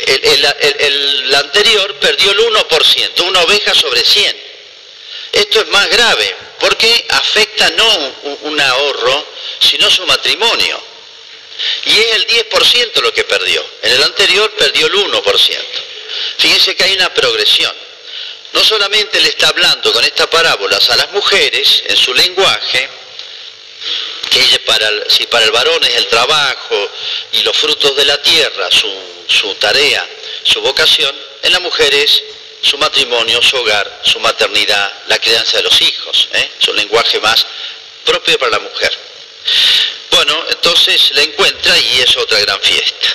el, 0.05 1.35
anterior 1.35 1.95
perdió 1.95 2.31
el 2.31 2.39
1%, 2.39 3.21
una 3.27 3.41
oveja 3.41 3.73
sobre 3.73 4.03
100. 4.03 4.49
Esto 5.33 5.61
es 5.61 5.67
más 5.67 5.89
grave, 5.89 6.35
porque 6.59 7.05
afecta 7.09 7.69
no 7.71 8.13
un 8.41 8.59
ahorro, 8.59 9.27
sino 9.59 9.89
su 9.89 10.05
matrimonio. 10.05 10.81
Y 11.85 11.97
es 11.97 12.15
el 12.15 12.27
10% 12.27 13.01
lo 13.01 13.13
que 13.13 13.23
perdió. 13.25 13.63
En 13.81 13.91
el 13.91 14.03
anterior 14.03 14.49
perdió 14.51 14.87
el 14.87 14.93
1%. 14.93 15.57
Fíjense 16.59 16.75
que 16.75 16.83
hay 16.83 16.93
una 16.95 17.13
progresión. 17.13 17.73
No 18.51 18.61
solamente 18.65 19.21
le 19.21 19.29
está 19.29 19.47
hablando 19.47 19.93
con 19.93 20.03
estas 20.03 20.27
parábolas 20.27 20.89
a 20.89 20.97
las 20.97 21.09
mujeres 21.13 21.83
en 21.87 21.95
su 21.95 22.13
lenguaje, 22.13 22.89
que 24.29 24.43
si 25.07 25.25
para 25.27 25.45
el 25.45 25.51
varón 25.51 25.81
es 25.85 25.95
el 25.95 26.07
trabajo 26.07 26.91
y 27.31 27.43
los 27.43 27.55
frutos 27.55 27.95
de 27.95 28.03
la 28.03 28.21
tierra, 28.21 28.67
su, 28.71 29.55
tarea, 29.55 30.05
su 30.43 30.59
vocación, 30.59 31.15
en 31.43 31.53
la 31.53 31.61
mujer 31.61 31.93
es 31.93 32.23
su 32.61 32.77
matrimonio, 32.77 33.41
su 33.41 33.55
hogar, 33.55 34.01
su 34.03 34.19
maternidad, 34.19 34.91
la 35.07 35.17
crianza 35.17 35.57
de 35.57 35.63
los 35.63 35.81
hijos, 35.81 36.27
¿eh? 36.33 36.49
es 36.59 36.67
un 36.67 36.75
lenguaje 36.75 37.21
más 37.21 37.45
propio 38.03 38.37
para 38.37 38.51
la 38.51 38.59
mujer. 38.59 38.97
Bueno, 40.11 40.45
entonces 40.49 41.11
la 41.13 41.21
encuentra 41.21 41.79
y 41.79 42.01
es 42.01 42.17
otra 42.17 42.37
gran 42.41 42.59
fiesta. 42.59 43.07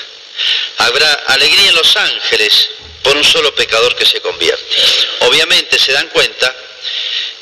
Habrá 0.79 1.13
alegría 1.27 1.69
en 1.69 1.75
los 1.75 1.95
ángeles 1.95 2.71
por 3.05 3.17
un 3.17 3.23
solo 3.23 3.55
pecador 3.55 3.95
que 3.95 4.07
se 4.07 4.21
convierte. 4.21 4.77
Obviamente 5.21 5.79
se 5.79 5.93
dan 5.93 6.09
cuenta 6.09 6.53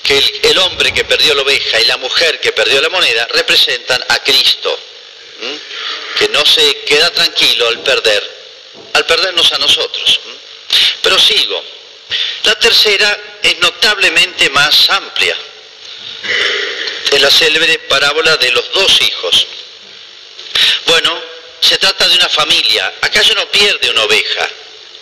que 0.03 0.19
el, 0.43 0.59
hombre 0.59 0.93
que 0.93 1.05
perdió 1.05 1.35
la 1.35 1.43
oveja 1.43 1.81
y 1.81 1.85
la 1.85 1.97
mujer 1.97 2.41
que 2.41 2.53
perdió 2.53 2.83
la 2.83 2.89
moneda 2.89 3.27
representan 3.29 4.05
a 4.09 4.19
Cristo, 4.19 4.79
que 6.19 6.29
no 6.29 6.45
se 6.45 6.81
queda 6.81 7.11
tranquilo 7.11 7.69
al 7.69 7.81
perder, 7.81 8.31
al 8.95 9.07
perdernos 9.07 9.53
a 9.53 9.59
nosotros. 9.59 10.21
Pero 11.01 11.19
sigo. 11.19 11.63
La 12.45 12.57
tercera 12.57 13.39
es 13.43 13.59
notablemente 13.61 14.51
más 14.51 14.91
amplia. 14.91 15.37
Es 17.11 17.21
la 17.21 17.31
célebre 17.31 17.79
parábola 17.81 18.37
de 18.37 18.51
los 18.51 18.73
dos 18.73 19.01
hijos. 19.01 19.47
Bueno, 20.87 21.23
se 21.61 21.79
trata 21.79 22.09
de 22.09 22.17
una 22.17 22.29
familia. 22.29 22.93
Acá 23.01 23.23
ya 23.23 23.35
no 23.35 23.47
pierde 23.47 23.91
una 23.91 24.05
oveja, 24.05 24.49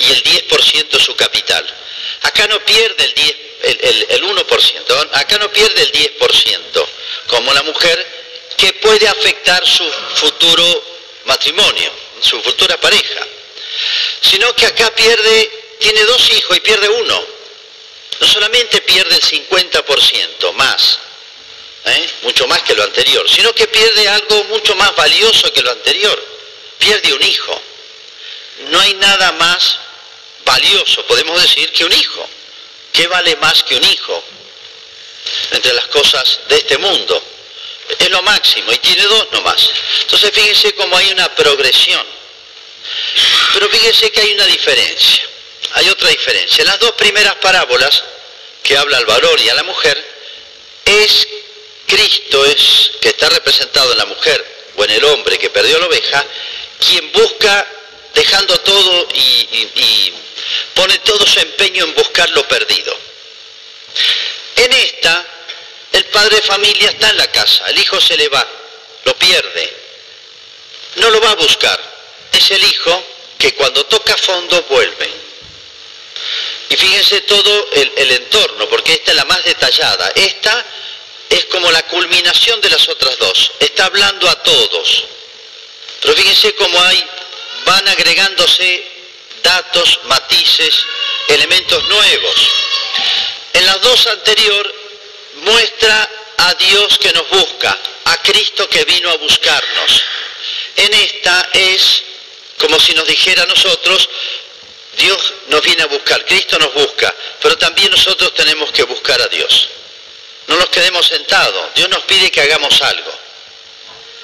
y 0.01 0.11
el 0.13 0.23
10% 0.23 0.99
su 0.99 1.15
capital. 1.15 1.65
Acá 2.23 2.47
no 2.49 2.59
pierde 2.65 3.05
el 3.05 3.15
el, 3.63 4.07
el 4.11 4.23
1%. 4.23 5.09
Acá 5.13 5.39
no 5.39 5.51
pierde 5.51 5.83
el 5.83 5.93
10%, 5.93 6.87
como 7.27 7.53
la 7.53 7.63
mujer, 7.63 8.07
que 8.57 8.73
puede 8.75 9.09
afectar 9.09 9.67
su 9.67 9.85
futuro 10.17 10.85
matrimonio, 11.25 11.91
su 12.21 12.41
futura 12.43 12.79
pareja. 12.79 13.27
Sino 14.21 14.55
que 14.55 14.67
acá 14.67 14.95
pierde, 14.95 15.51
tiene 15.79 16.05
dos 16.05 16.31
hijos 16.31 16.57
y 16.57 16.61
pierde 16.61 16.89
uno. 16.89 17.27
No 18.21 18.27
solamente 18.27 18.81
pierde 18.83 19.15
el 19.15 19.23
50% 19.23 20.53
más, 20.53 20.99
¿eh? 21.87 22.11
mucho 22.23 22.47
más 22.47 22.61
que 22.63 22.75
lo 22.75 22.83
anterior, 22.83 23.29
sino 23.31 23.55
que 23.55 23.67
pierde 23.67 24.09
algo 24.09 24.45
mucho 24.45 24.75
más 24.77 24.95
valioso 24.95 25.51
que 25.53 25.63
lo 25.63 25.71
anterior. 25.71 26.23
Pierde 26.79 27.13
un 27.15 27.23
hijo. 27.23 27.63
No 28.69 28.81
hay 28.81 28.95
nada 28.95 29.33
más 29.33 29.79
valioso, 30.51 31.07
podemos 31.07 31.41
decir, 31.41 31.71
que 31.73 31.85
un 31.85 31.93
hijo. 31.93 32.29
¿Qué 32.93 33.07
vale 33.07 33.37
más 33.37 33.63
que 33.63 33.77
un 33.77 33.85
hijo? 33.85 34.25
Entre 35.53 35.73
las 35.73 35.87
cosas 35.87 36.41
de 36.49 36.57
este 36.57 36.77
mundo. 36.79 37.23
Es 37.99 38.11
lo 38.11 38.23
máximo 38.23 38.73
y 38.73 38.79
tiene 38.79 39.03
dos 39.05 39.29
nomás. 39.33 39.71
Entonces 40.03 40.31
fíjense 40.33 40.75
cómo 40.75 40.97
hay 40.97 41.11
una 41.11 41.33
progresión. 41.35 42.05
Pero 43.53 43.69
fíjense 43.69 44.11
que 44.11 44.21
hay 44.21 44.33
una 44.33 44.47
diferencia. 44.47 45.25
Hay 45.75 45.89
otra 45.89 46.09
diferencia. 46.09 46.63
En 46.63 46.69
las 46.69 46.81
dos 46.81 46.93
primeras 46.93 47.37
parábolas 47.37 48.03
que 48.63 48.77
habla 48.77 48.99
al 48.99 49.07
valor 49.07 49.41
y 49.41 49.49
a 49.49 49.55
la 49.55 49.63
mujer, 49.63 49.97
es 50.85 51.29
Cristo 51.87 52.45
es 52.47 52.93
que 53.01 53.11
está 53.11 53.29
representado 53.29 53.93
en 53.93 53.99
la 53.99 54.07
mujer 54.07 54.45
o 54.77 54.85
en 54.85 54.91
el 54.91 55.05
hombre 55.05 55.39
que 55.39 55.51
perdió 55.51 55.79
la 55.79 55.87
oveja, 55.87 56.25
quien 56.79 57.13
busca 57.13 57.67
dejando 58.15 58.59
todo 58.61 59.09
y, 59.15 60.13
pone 60.75 60.99
todo 60.99 61.27
su 61.27 61.41
empeño 61.41 61.85
en 61.85 61.95
buscar 61.95 62.29
lo 62.31 62.47
perdido. 62.47 62.97
En 64.57 64.73
esta, 64.73 65.27
el 65.93 66.05
padre 66.07 66.37
de 66.37 66.43
familia 66.43 66.91
está 66.91 67.11
en 67.11 67.17
la 67.17 67.31
casa, 67.31 67.67
el 67.69 67.79
hijo 67.79 68.01
se 68.01 68.17
le 68.17 68.29
va, 68.29 68.47
lo 69.05 69.17
pierde, 69.17 69.77
no 70.97 71.11
lo 71.11 71.21
va 71.21 71.31
a 71.31 71.37
buscar, 71.37 71.81
es 72.33 72.51
el 72.51 72.63
hijo 72.63 73.05
que 73.39 73.55
cuando 73.55 73.85
toca 73.87 74.17
fondo 74.17 74.63
vuelve. 74.69 75.11
Y 76.69 76.77
fíjense 76.77 77.23
todo 77.23 77.69
el, 77.73 77.93
el 77.97 78.11
entorno, 78.13 78.69
porque 78.69 78.93
esta 78.93 79.11
es 79.11 79.17
la 79.17 79.25
más 79.25 79.43
detallada. 79.45 80.13
Esta 80.15 80.65
es 81.29 81.45
como 81.47 81.71
la 81.71 81.83
culminación 81.85 82.61
de 82.61 82.71
las 82.71 82.89
otras 82.89 83.19
dos. 83.19 83.53
Está 83.59 83.87
hablando 83.87 84.29
a 84.29 84.41
todos. 84.43 85.05
Pero 86.01 86.15
fíjense 86.15 86.55
cómo 86.55 86.81
hay, 86.83 87.05
van 87.65 87.89
agregándose 87.89 89.00
datos, 89.43 90.01
matices, 90.05 90.85
elementos 91.29 91.83
nuevos. 91.89 92.49
En 93.53 93.67
las 93.67 93.81
dos 93.81 94.07
anterior 94.07 94.75
muestra 95.37 96.11
a 96.37 96.55
Dios 96.55 96.99
que 96.99 97.13
nos 97.13 97.29
busca, 97.29 97.77
a 98.05 98.17
Cristo 98.23 98.69
que 98.69 98.85
vino 98.85 99.11
a 99.11 99.17
buscarnos. 99.17 100.03
En 100.77 100.95
esta 100.95 101.49
es 101.53 102.03
como 102.59 102.79
si 102.79 102.95
nos 102.95 103.07
dijera 103.07 103.43
a 103.43 103.47
nosotros, 103.47 104.09
Dios 104.97 105.35
nos 105.49 105.63
viene 105.63 105.83
a 105.83 105.87
buscar, 105.87 106.25
Cristo 106.27 106.59
nos 106.59 106.75
busca, 106.75 107.15
pero 107.41 107.57
también 107.57 107.91
nosotros 107.91 108.35
tenemos 108.35 108.71
que 108.73 108.83
buscar 108.85 109.21
a 109.21 109.29
Dios. 109.29 109.69
No 110.47 110.57
nos 110.57 110.69
quedemos 110.69 111.07
sentados, 111.07 111.75
Dios 111.75 111.89
nos 111.89 112.03
pide 112.05 112.31
que 112.31 112.41
hagamos 112.41 112.81
algo. 112.83 113.13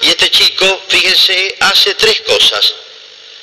Y 0.01 0.09
este 0.09 0.29
chico, 0.29 0.83
fíjense, 0.87 1.55
hace 1.61 1.95
tres 1.95 2.21
cosas, 2.21 2.75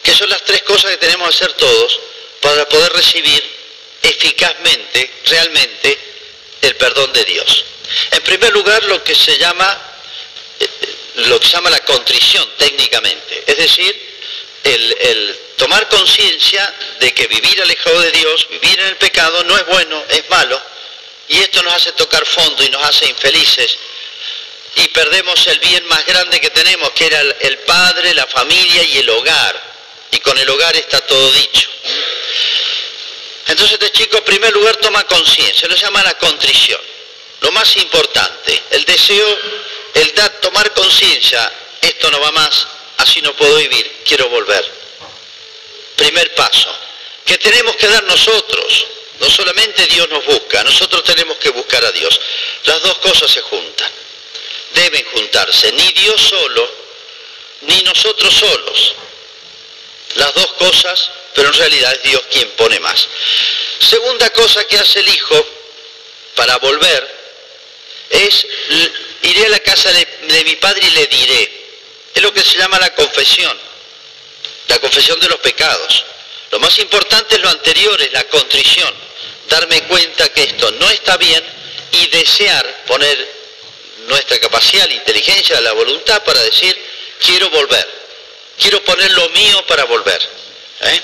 que 0.04 0.14
son 0.14 0.30
las 0.30 0.44
tres 0.44 0.62
cosas 0.62 0.92
que 0.92 0.98
tenemos 0.98 1.28
que 1.28 1.34
hacer 1.34 1.52
todos 1.54 2.00
para 2.40 2.68
poder 2.68 2.92
recibir 2.92 3.42
eficazmente, 4.02 5.10
realmente, 5.24 5.98
el 6.62 6.76
perdón 6.76 7.12
de 7.12 7.24
Dios. 7.24 7.64
En 8.12 8.22
primer 8.22 8.52
lugar, 8.52 8.84
lo 8.84 9.02
que 9.02 9.14
se 9.14 9.36
llama, 9.38 9.82
eh, 10.60 10.68
lo 11.26 11.40
que 11.40 11.46
se 11.46 11.54
llama 11.54 11.70
la 11.70 11.80
contrición 11.80 12.48
técnicamente, 12.56 13.42
es 13.46 13.56
decir, 13.56 14.14
el 14.62 15.38
tomar 15.56 15.88
conciencia 15.88 16.74
de 17.00 17.12
que 17.12 17.26
vivir 17.26 17.60
alejado 17.60 18.00
de 18.00 18.10
Dios, 18.12 18.48
vivir 18.50 18.80
en 18.80 18.86
el 18.86 18.96
pecado, 18.96 19.44
no 19.44 19.56
es 19.56 19.66
bueno, 19.66 20.02
es 20.08 20.28
malo, 20.30 20.60
y 21.28 21.38
esto 21.38 21.62
nos 21.62 21.74
hace 21.74 21.92
tocar 21.92 22.24
fondo 22.26 22.62
y 22.64 22.70
nos 22.70 22.82
hace 22.82 23.06
infelices. 23.06 23.78
Y 24.76 24.88
perdemos 24.88 25.46
el 25.46 25.58
bien 25.60 25.86
más 25.86 26.04
grande 26.06 26.40
que 26.40 26.50
tenemos, 26.50 26.90
que 26.90 27.06
era 27.06 27.20
el, 27.20 27.58
padre, 27.58 28.14
la 28.14 28.26
familia 28.26 28.82
y 28.82 28.98
el 28.98 29.08
hogar. 29.08 29.73
Y 30.14 30.20
con 30.20 30.38
el 30.38 30.48
hogar 30.48 30.76
está 30.76 31.00
todo 31.00 31.30
dicho. 31.32 31.68
Entonces 33.48 33.72
este 33.72 33.90
chico 33.90 34.18
en 34.18 34.24
primer 34.24 34.52
lugar 34.52 34.76
toma 34.76 35.02
conciencia, 35.04 35.68
lo 35.68 35.74
llama 35.74 36.04
la 36.04 36.16
contrición. 36.18 36.80
Lo 37.40 37.50
más 37.50 37.76
importante, 37.76 38.62
el 38.70 38.84
deseo, 38.84 39.38
el 39.92 40.14
dar, 40.14 40.40
tomar 40.40 40.72
conciencia, 40.72 41.52
esto 41.80 42.10
no 42.12 42.20
va 42.20 42.30
más, 42.30 42.66
así 42.98 43.20
no 43.22 43.34
puedo 43.34 43.56
vivir, 43.56 44.02
quiero 44.06 44.28
volver. 44.28 44.64
Primer 45.96 46.32
paso, 46.36 46.72
que 47.24 47.36
tenemos 47.36 47.74
que 47.74 47.88
dar 47.88 48.04
nosotros, 48.04 48.86
no 49.18 49.28
solamente 49.28 49.84
Dios 49.88 50.08
nos 50.10 50.24
busca, 50.26 50.62
nosotros 50.62 51.02
tenemos 51.02 51.36
que 51.38 51.50
buscar 51.50 51.84
a 51.84 51.90
Dios. 51.90 52.20
Las 52.66 52.80
dos 52.82 52.98
cosas 52.98 53.30
se 53.32 53.42
juntan, 53.42 53.90
deben 54.74 55.04
juntarse, 55.06 55.72
ni 55.72 55.92
Dios 55.92 56.20
solo, 56.20 56.70
ni 57.62 57.82
nosotros 57.82 58.32
solos. 58.32 58.94
Las 60.14 60.34
dos 60.34 60.52
cosas, 60.52 61.10
pero 61.34 61.48
en 61.48 61.54
realidad 61.54 61.92
es 61.92 62.02
Dios 62.02 62.22
quien 62.30 62.48
pone 62.52 62.78
más. 62.80 63.08
Segunda 63.80 64.30
cosa 64.30 64.64
que 64.64 64.78
hace 64.78 65.00
el 65.00 65.08
Hijo 65.08 65.46
para 66.36 66.56
volver 66.58 67.14
es, 68.10 68.46
iré 69.22 69.46
a 69.46 69.48
la 69.50 69.60
casa 69.60 69.92
de, 69.92 70.06
de 70.28 70.44
mi 70.44 70.56
Padre 70.56 70.86
y 70.86 70.90
le 70.90 71.06
diré. 71.06 71.64
Es 72.14 72.22
lo 72.22 72.32
que 72.32 72.44
se 72.44 72.58
llama 72.58 72.78
la 72.78 72.94
confesión, 72.94 73.58
la 74.68 74.78
confesión 74.78 75.18
de 75.18 75.28
los 75.28 75.38
pecados. 75.40 76.04
Lo 76.50 76.60
más 76.60 76.78
importante 76.78 77.34
es 77.34 77.40
lo 77.40 77.48
anterior, 77.48 78.00
es 78.00 78.12
la 78.12 78.24
contrición, 78.24 78.94
darme 79.48 79.82
cuenta 79.84 80.32
que 80.32 80.44
esto 80.44 80.70
no 80.72 80.88
está 80.90 81.16
bien 81.16 81.42
y 81.90 82.06
desear 82.06 82.84
poner 82.86 83.34
nuestra 84.06 84.38
capacidad, 84.38 84.86
la 84.86 84.94
inteligencia, 84.94 85.60
la 85.60 85.72
voluntad 85.72 86.22
para 86.22 86.40
decir, 86.42 86.76
quiero 87.18 87.50
volver, 87.50 88.03
quiero 88.58 88.82
poner 88.84 89.10
lo 89.12 89.28
mío 89.30 89.64
para 89.66 89.84
volver. 89.84 90.28
¿eh? 90.80 91.00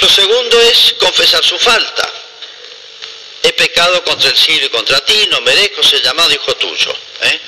Lo 0.00 0.08
segundo 0.08 0.60
es 0.60 0.94
confesar 0.98 1.44
su 1.44 1.58
falta. 1.58 2.10
He 3.42 3.52
pecado 3.52 4.02
contra 4.04 4.30
el 4.30 4.36
cielo 4.36 4.66
y 4.66 4.70
contra 4.70 5.00
ti, 5.04 5.26
no 5.28 5.40
merezco 5.40 5.82
ser 5.82 6.02
llamado 6.02 6.32
hijo 6.32 6.54
tuyo. 6.56 6.94
¿eh? 7.22 7.40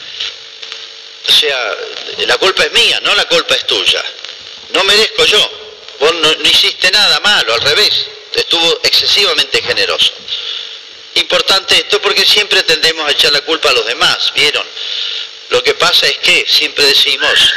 O 1.28 1.32
sea, 1.32 1.76
la 2.18 2.38
culpa 2.38 2.64
es 2.64 2.72
mía, 2.72 3.00
no 3.02 3.14
la 3.14 3.26
culpa 3.26 3.54
es 3.54 3.66
tuya. 3.66 4.02
No 4.70 4.84
merezco 4.84 5.24
yo. 5.24 5.50
Vos 6.00 6.14
no, 6.14 6.32
hiciste 6.48 6.90
nada 6.90 7.20
malo, 7.20 7.52
al 7.52 7.60
revés, 7.60 8.06
estuvo 8.34 8.80
excesivamente 8.82 9.62
generoso. 9.62 10.12
Importante 11.14 11.74
esto 11.76 12.00
porque 12.00 12.24
siempre 12.24 12.62
tendemos 12.62 13.06
a 13.06 13.12
echar 13.12 13.32
la 13.32 13.42
culpa 13.42 13.68
a 13.68 13.74
los 13.74 13.84
demás, 13.84 14.32
¿vieron? 14.34 14.66
Lo 15.50 15.62
que 15.62 15.74
pasa 15.74 16.06
es 16.06 16.16
que 16.18 16.46
siempre 16.48 16.86
decimos, 16.86 17.52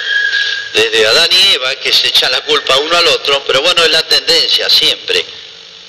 desde 0.73 1.05
Adán 1.07 1.29
y 1.31 1.53
Eva, 1.53 1.75
que 1.75 1.93
se 1.93 2.07
echan 2.07 2.31
la 2.31 2.41
culpa 2.41 2.77
uno 2.77 2.97
al 2.97 3.07
otro, 3.07 3.43
pero 3.45 3.61
bueno, 3.61 3.83
es 3.83 3.91
la 3.91 4.07
tendencia 4.07 4.69
siempre 4.69 5.23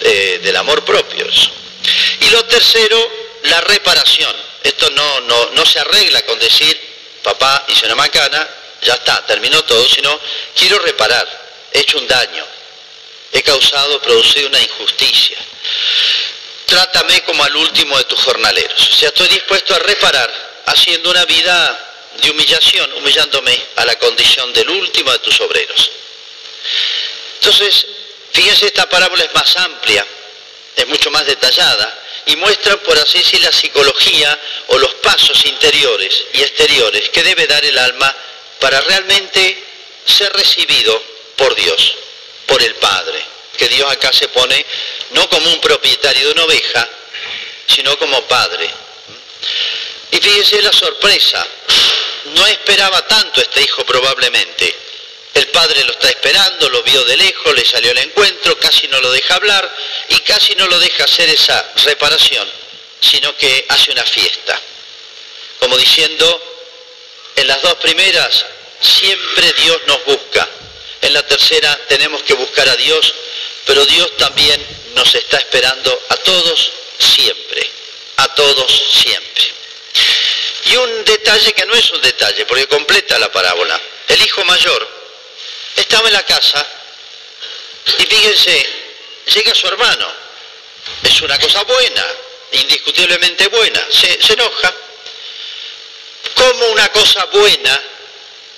eh, 0.01 0.41
del 0.43 0.57
amor 0.57 0.85
propio. 0.85 1.27
Y 2.21 2.31
lo 2.31 2.45
tercero, 2.45 3.11
la 3.45 3.61
reparación. 3.63 4.35
Esto 4.63 4.91
no, 4.91 5.21
no, 5.23 5.51
no 5.51 5.67
se 5.67 5.79
arregla 5.79 6.23
con 6.23 6.39
decir, 6.39 6.79
papá 7.23 7.65
hizo 7.69 7.87
una 7.87 7.95
macana, 7.95 8.49
ya 8.83 8.95
está, 8.95 9.25
terminó 9.27 9.63
todo, 9.65 9.87
sino 9.89 10.19
quiero 10.55 10.79
reparar 10.79 11.45
he 11.75 11.81
hecho 11.81 11.99
un 11.99 12.07
daño, 12.07 12.47
he 13.33 13.43
causado, 13.43 14.01
producido 14.01 14.49
una 14.49 14.61
injusticia. 14.61 15.37
Trátame 16.67 17.23
como 17.25 17.43
al 17.43 17.55
último 17.57 17.99
de 17.99 18.05
tus 18.05 18.21
jornaleros. 18.21 18.91
O 18.91 18.95
sea, 18.95 19.09
estoy 19.09 19.29
dispuesto 19.29 19.75
a 19.75 19.79
reparar 19.81 20.63
haciendo 20.67 21.11
una 21.11 21.25
vida 21.25 21.94
de 22.21 22.31
humillación, 22.31 22.93
humillándome 22.95 23.61
a 23.77 23.85
la 23.85 23.99
condición 23.99 24.53
del 24.53 24.69
último 24.69 25.13
de 25.13 25.19
tus 25.21 25.41
obreros. 25.41 25.91
Entonces, 27.41 27.87
fíjense, 28.33 28.67
esta 28.67 28.89
parábola 28.89 29.25
es 29.25 29.35
más 29.35 29.57
amplia, 29.57 30.07
es 30.77 30.87
mucho 30.89 31.11
más 31.11 31.27
detallada 31.27 32.03
y 32.27 32.37
muestra, 32.37 32.77
por 32.79 32.99
así 32.99 33.19
decir, 33.19 33.41
la 33.43 33.53
psicología 33.53 34.39
o 34.69 34.79
los 34.79 34.95
pasos 34.95 35.45
interiores 35.45 36.25
y 36.33 36.43
exteriores 36.43 37.11
que 37.11 37.23
debe 37.23 37.47
dar 37.47 37.65
el 37.65 37.77
alma 37.79 38.15
para 38.61 38.81
realmente 38.81 39.63
ser 40.07 40.33
recibido 40.33 41.03
por 41.37 41.55
Dios, 41.55 41.95
por 42.47 42.63
el 42.63 42.75
Padre, 42.77 43.23
que 43.59 43.69
Dios 43.69 43.91
acá 43.91 44.13
se 44.13 44.29
pone 44.29 44.65
no 45.11 45.29
como 45.29 45.51
un 45.53 45.61
propietario 45.61 46.27
de 46.27 46.33
una 46.33 46.45
oveja, 46.45 46.89
sino 47.67 47.97
como 47.99 48.23
Padre. 48.23 48.69
Y 50.11 50.17
fíjese 50.17 50.63
la 50.63 50.73
sorpresa, 50.73 51.47
no 52.27 52.47
esperaba 52.47 53.07
tanto 53.07 53.41
este 53.41 53.63
hijo 53.63 53.85
probablemente. 53.85 54.75
El 55.35 55.49
padre 55.49 55.85
lo 55.85 55.93
está 55.93 56.09
esperando, 56.09 56.69
lo 56.69 56.83
vio 56.83 57.05
de 57.05 57.17
lejos, 57.17 57.55
le 57.55 57.65
salió 57.65 57.91
al 57.91 57.99
encuentro, 57.99 58.59
casi 58.59 58.87
no 58.89 59.01
lo 59.01 59.11
deja 59.11 59.35
hablar 59.35 59.77
y 60.09 60.19
casi 60.21 60.55
no 60.55 60.67
lo 60.69 60.79
deja 60.79 61.05
hacer 61.05 61.29
esa 61.29 61.73
reparación 61.85 62.65
sino 63.05 63.37
que 63.37 63.67
hace 63.69 63.91
una 63.91 64.05
fiesta. 64.05 64.61
Como 65.59 65.77
diciendo, 65.77 66.43
en 67.37 67.47
las 67.47 67.61
dos 67.63 67.75
primeras 67.77 68.45
siempre 68.81 69.53
Dios 69.53 69.81
nos 69.87 70.05
busca. 70.05 70.49
En 71.03 71.13
la 71.13 71.27
tercera 71.27 71.79
tenemos 71.89 72.23
que 72.23 72.35
buscar 72.35 72.69
a 72.69 72.77
Dios, 72.77 73.15
pero 73.67 73.85
Dios 73.87 74.17
también 74.17 74.65
nos 74.95 75.15
está 75.15 75.39
esperando 75.39 76.03
a 76.09 76.17
todos 76.19 76.73
siempre, 76.99 77.71
a 78.17 78.29
todos 78.35 78.83
siempre. 78.91 79.54
Y 80.75 80.77
un 80.77 81.05
detalle 81.05 81.53
que 81.53 81.67
no 81.67 81.75
es 81.75 81.89
un 81.93 82.01
detalle, 82.01 82.47
porque 82.47 82.67
completa 82.67 83.17
la 83.21 83.31
parábola. 83.31 83.81
El 84.09 84.21
hijo 84.21 84.45
mayor 84.45 84.89
estaba 85.77 86.09
en 86.09 86.15
la 86.15 86.25
casa 86.25 86.67
y 87.97 88.07
fíjense, 88.07 88.67
llega 89.27 89.55
su 89.55 89.69
hermano. 89.69 90.13
Es 91.05 91.21
una 91.23 91.39
cosa 91.39 91.63
buena, 91.63 92.05
indiscutiblemente 92.51 93.47
buena. 93.49 93.87
Se, 93.89 94.33
enoja. 94.33 94.75
¿Cómo 96.35 96.67
una 96.71 96.89
cosa 96.91 97.25
buena 97.27 97.81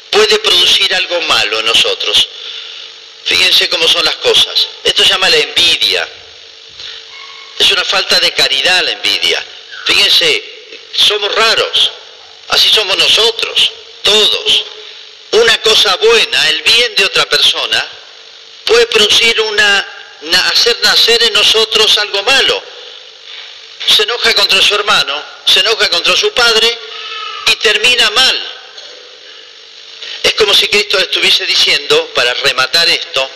puede 0.09 0.39
producir 0.39 0.95
algo 0.95 1.21
malo 1.21 1.61
en 1.61 1.67
nosotros? 1.67 2.29
Fíjense 3.27 3.69
cómo 3.69 3.87
son 3.87 4.07
las 4.07 4.17
cosas. 4.17 4.69
Esto 4.83 5.03
se 5.03 5.11
llama 5.11 5.29
la 5.29 5.37
envidia. 5.37 6.09
Es 7.59 7.71
una 7.73 7.85
falta 7.85 8.19
de 8.21 8.33
caridad 8.33 8.85
la 8.85 8.93
envidia. 8.93 9.45
Fíjense, 9.85 10.45
somos 10.95 11.31
raros. 11.35 11.93
Así 12.49 12.69
somos 12.71 12.97
nosotros, 12.97 13.73
todos. 14.03 14.65
Una 15.33 15.61
cosa 15.63 15.97
buena, 15.97 16.49
el 16.51 16.63
bien 16.63 16.95
de 16.95 17.05
otra 17.05 17.27
persona, 17.27 17.87
puede 18.65 18.87
producir 18.87 19.41
una, 19.41 19.89
hacer 20.51 20.79
nacer 20.83 21.23
en 21.25 21.33
nosotros 21.33 21.99
algo 21.99 22.23
malo. 22.23 22.63
Se 23.87 24.03
enoja 24.03 24.33
contra 24.35 24.61
su 24.63 24.75
hermano, 24.75 25.23
se 25.45 25.61
enoja 25.61 25.89
contra 25.89 26.17
su 26.17 26.33
padre 26.33 26.79
y 27.47 27.57
termina 27.57 28.11
mal. 28.11 28.53
Es 30.23 30.35
como 30.35 30.55
si 30.55 30.69
Cristo 30.69 30.99
estuviese 30.99 31.47
diciendo, 31.47 32.11
para 32.15 32.33
rematar 32.35 32.89
esto, 32.89 33.31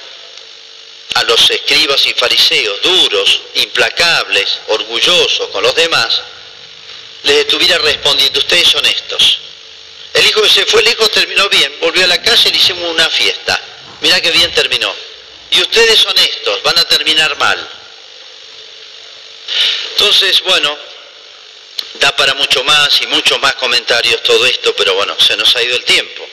a 1.15 1.25
los 1.25 1.51
escribas 1.51 2.05
y 2.07 2.15
fariseos 2.15 2.81
duros, 2.83 3.41
implacables, 3.55 4.59
orgullosos 4.69 5.49
con 5.51 5.63
los 5.63 5.75
demás, 5.75 6.23
les 7.23 7.37
estuviera 7.39 7.79
respondiendo, 7.79 8.39
ustedes 8.39 8.69
son 8.69 8.85
estos. 8.87 9.39
El 10.15 10.27
hijo 10.27 10.43
que 10.43 10.49
se 10.49 10.67
fue, 10.67 10.83
hijo 10.83 11.09
terminó 11.09 11.49
bien, 11.49 11.73
volvió 11.81 12.05
a 12.05 12.09
la 12.09 12.21
casa 12.23 12.49
y 12.49 12.53
le 12.53 12.59
hicimos 12.59 12.91
una 12.91 13.09
fiesta. 13.09 13.61
Mirá 14.01 14.21
qué 14.21 14.31
bien 14.31 14.53
terminó. 14.53 14.93
Y 15.51 15.61
ustedes 15.61 15.99
son 15.99 16.17
estos, 16.19 16.63
van 16.63 16.79
a 16.79 16.85
terminar 16.85 17.37
mal. 17.39 17.69
Entonces, 19.93 20.41
bueno, 20.43 20.77
da 21.95 22.15
para 22.17 22.35
mucho 22.35 22.63
más 22.65 23.01
y 23.03 23.07
muchos 23.09 23.41
más 23.41 23.55
comentarios 23.55 24.23
todo 24.23 24.47
esto, 24.47 24.75
pero 24.77 24.95
bueno, 24.95 25.17
se 25.19 25.37
nos 25.37 25.55
ha 25.57 25.63
ido 25.63 25.77
el 25.77 25.85
tiempo. 25.85 26.27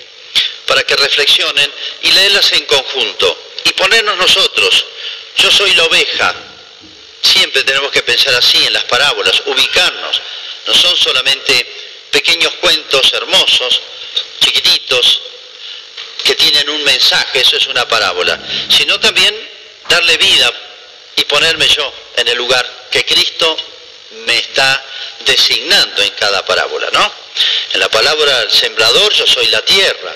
Para 0.65 0.83
que 0.83 0.95
reflexionen 0.95 1.71
y 2.01 2.11
leerlas 2.11 2.51
en 2.53 2.65
conjunto 2.65 3.37
y 3.63 3.73
ponernos 3.73 4.17
nosotros. 4.17 4.85
Yo 5.37 5.51
soy 5.51 5.73
la 5.75 5.85
oveja. 5.85 6.35
Siempre 7.21 7.63
tenemos 7.63 7.91
que 7.91 8.01
pensar 8.03 8.33
así 8.35 8.65
en 8.65 8.73
las 8.73 8.83
parábolas, 8.85 9.41
ubicarnos. 9.45 10.21
No 10.67 10.73
son 10.73 10.95
solamente 10.97 11.65
pequeños 12.11 12.53
cuentos 12.61 13.13
hermosos, 13.13 13.81
chiquititos, 14.39 15.21
que 16.23 16.35
tienen 16.35 16.69
un 16.69 16.83
mensaje, 16.83 17.39
eso 17.39 17.55
es 17.57 17.67
una 17.67 17.87
parábola, 17.87 18.37
sino 18.69 18.99
también 18.99 19.33
darle 19.89 20.17
vida 20.17 20.51
y 21.15 21.23
ponerme 21.23 21.67
yo 21.67 21.93
en 22.17 22.27
el 22.27 22.37
lugar 22.37 22.87
que 22.91 23.05
Cristo 23.05 23.57
me 24.25 24.37
está 24.37 24.83
designando 25.25 26.03
en 26.03 26.11
cada 26.11 26.45
parábola, 26.45 26.89
¿no? 26.91 27.13
En 27.73 27.79
la 27.79 27.89
palabra 27.89 28.39
del 28.39 28.51
sembrador 28.51 29.13
yo 29.13 29.25
soy 29.25 29.47
la 29.47 29.63
tierra. 29.63 30.15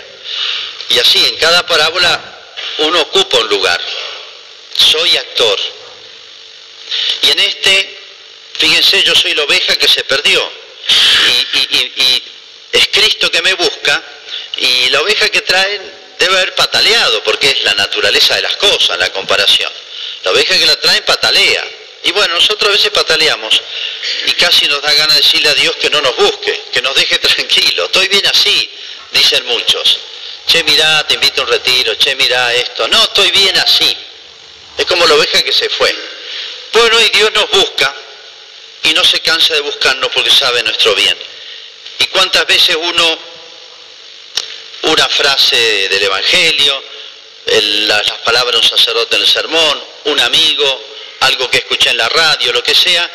Y 0.89 0.99
así 0.99 1.25
en 1.25 1.37
cada 1.37 1.65
parábola 1.65 2.19
uno 2.79 3.01
ocupa 3.01 3.39
un 3.39 3.47
lugar. 3.47 3.81
Soy 4.75 5.17
actor. 5.17 5.59
Y 7.21 7.31
en 7.31 7.39
este, 7.39 8.00
fíjense, 8.61 9.03
yo 9.03 9.15
soy 9.15 9.33
la 9.33 9.43
oveja 9.43 9.75
que 9.75 9.87
se 9.87 10.03
perdió. 10.03 10.39
Y, 11.53 12.23
es 12.71 12.87
Cristo 12.89 13.29
que 13.31 13.41
me 13.41 13.53
busca. 13.55 14.03
Y 14.57 14.89
la 14.89 15.01
oveja 15.01 15.27
que 15.29 15.41
traen 15.41 15.81
debe 16.19 16.35
haber 16.37 16.53
pataleado, 16.53 17.23
porque 17.23 17.49
es 17.49 17.63
la 17.63 17.73
naturaleza 17.73 18.35
de 18.35 18.43
las 18.43 18.55
cosas, 18.57 18.99
la 18.99 19.11
comparación. 19.11 19.71
La 20.23 20.31
oveja 20.31 20.57
que 20.57 20.65
la 20.65 20.79
traen 20.79 21.03
patalea. 21.03 21.65
Y 22.03 22.11
bueno, 22.11 22.35
nosotros 22.35 22.69
a 22.69 22.73
veces 22.73 22.91
pataleamos 22.91 23.61
y 24.25 24.31
casi 24.33 24.67
nos 24.67 24.81
da 24.81 24.91
ganas 24.93 25.15
de 25.15 25.21
decirle 25.21 25.49
a 25.49 25.53
Dios 25.53 25.75
que 25.75 25.89
no 25.89 26.01
nos 26.01 26.15
busque, 26.15 26.63
que 26.71 26.81
nos 26.81 26.95
deje 26.95 27.17
tranquilo. 27.19 27.85
Estoy 27.85 28.07
bien 28.07 28.25
así, 28.27 28.69
dicen 29.11 29.45
muchos. 29.47 29.99
Che, 30.47 30.63
mirá, 30.63 31.05
te 31.07 31.15
invito 31.15 31.41
a 31.41 31.45
un 31.45 31.51
retiro, 31.51 31.95
che, 31.95 32.15
mirá 32.15 32.53
esto. 32.53 32.87
No, 32.87 33.03
estoy 33.03 33.31
bien 33.31 33.57
así. 33.57 33.95
Es 34.77 34.85
como 34.85 35.05
la 35.05 35.15
oveja 35.15 35.41
que 35.43 35.51
se 35.51 35.69
fue. 35.69 35.95
Bueno, 36.73 37.01
y 37.01 37.09
Dios 37.09 37.31
nos 37.33 37.49
busca 37.51 37.93
y 38.83 38.93
no 38.93 39.03
se 39.03 39.19
cansa 39.19 39.53
de 39.53 39.61
buscarnos 39.61 40.09
porque 40.13 40.31
sabe 40.31 40.63
nuestro 40.63 40.93
bien. 40.95 41.17
¿Y 41.99 42.05
cuántas 42.07 42.45
veces 42.47 42.75
uno, 42.75 43.19
una 44.83 45.07
frase 45.09 45.87
del 45.89 46.03
Evangelio, 46.03 46.83
las 47.45 48.11
palabras 48.23 48.53
de 48.53 48.57
un 48.57 48.77
sacerdote 48.77 49.15
en 49.15 49.21
el 49.21 49.27
sermón, 49.27 49.83
un 50.05 50.19
amigo, 50.19 50.83
algo 51.21 51.49
que 51.49 51.59
escuché 51.59 51.89
en 51.89 51.97
la 51.97 52.09
radio, 52.09 52.51
lo 52.53 52.63
que 52.63 52.73
sea, 52.73 53.09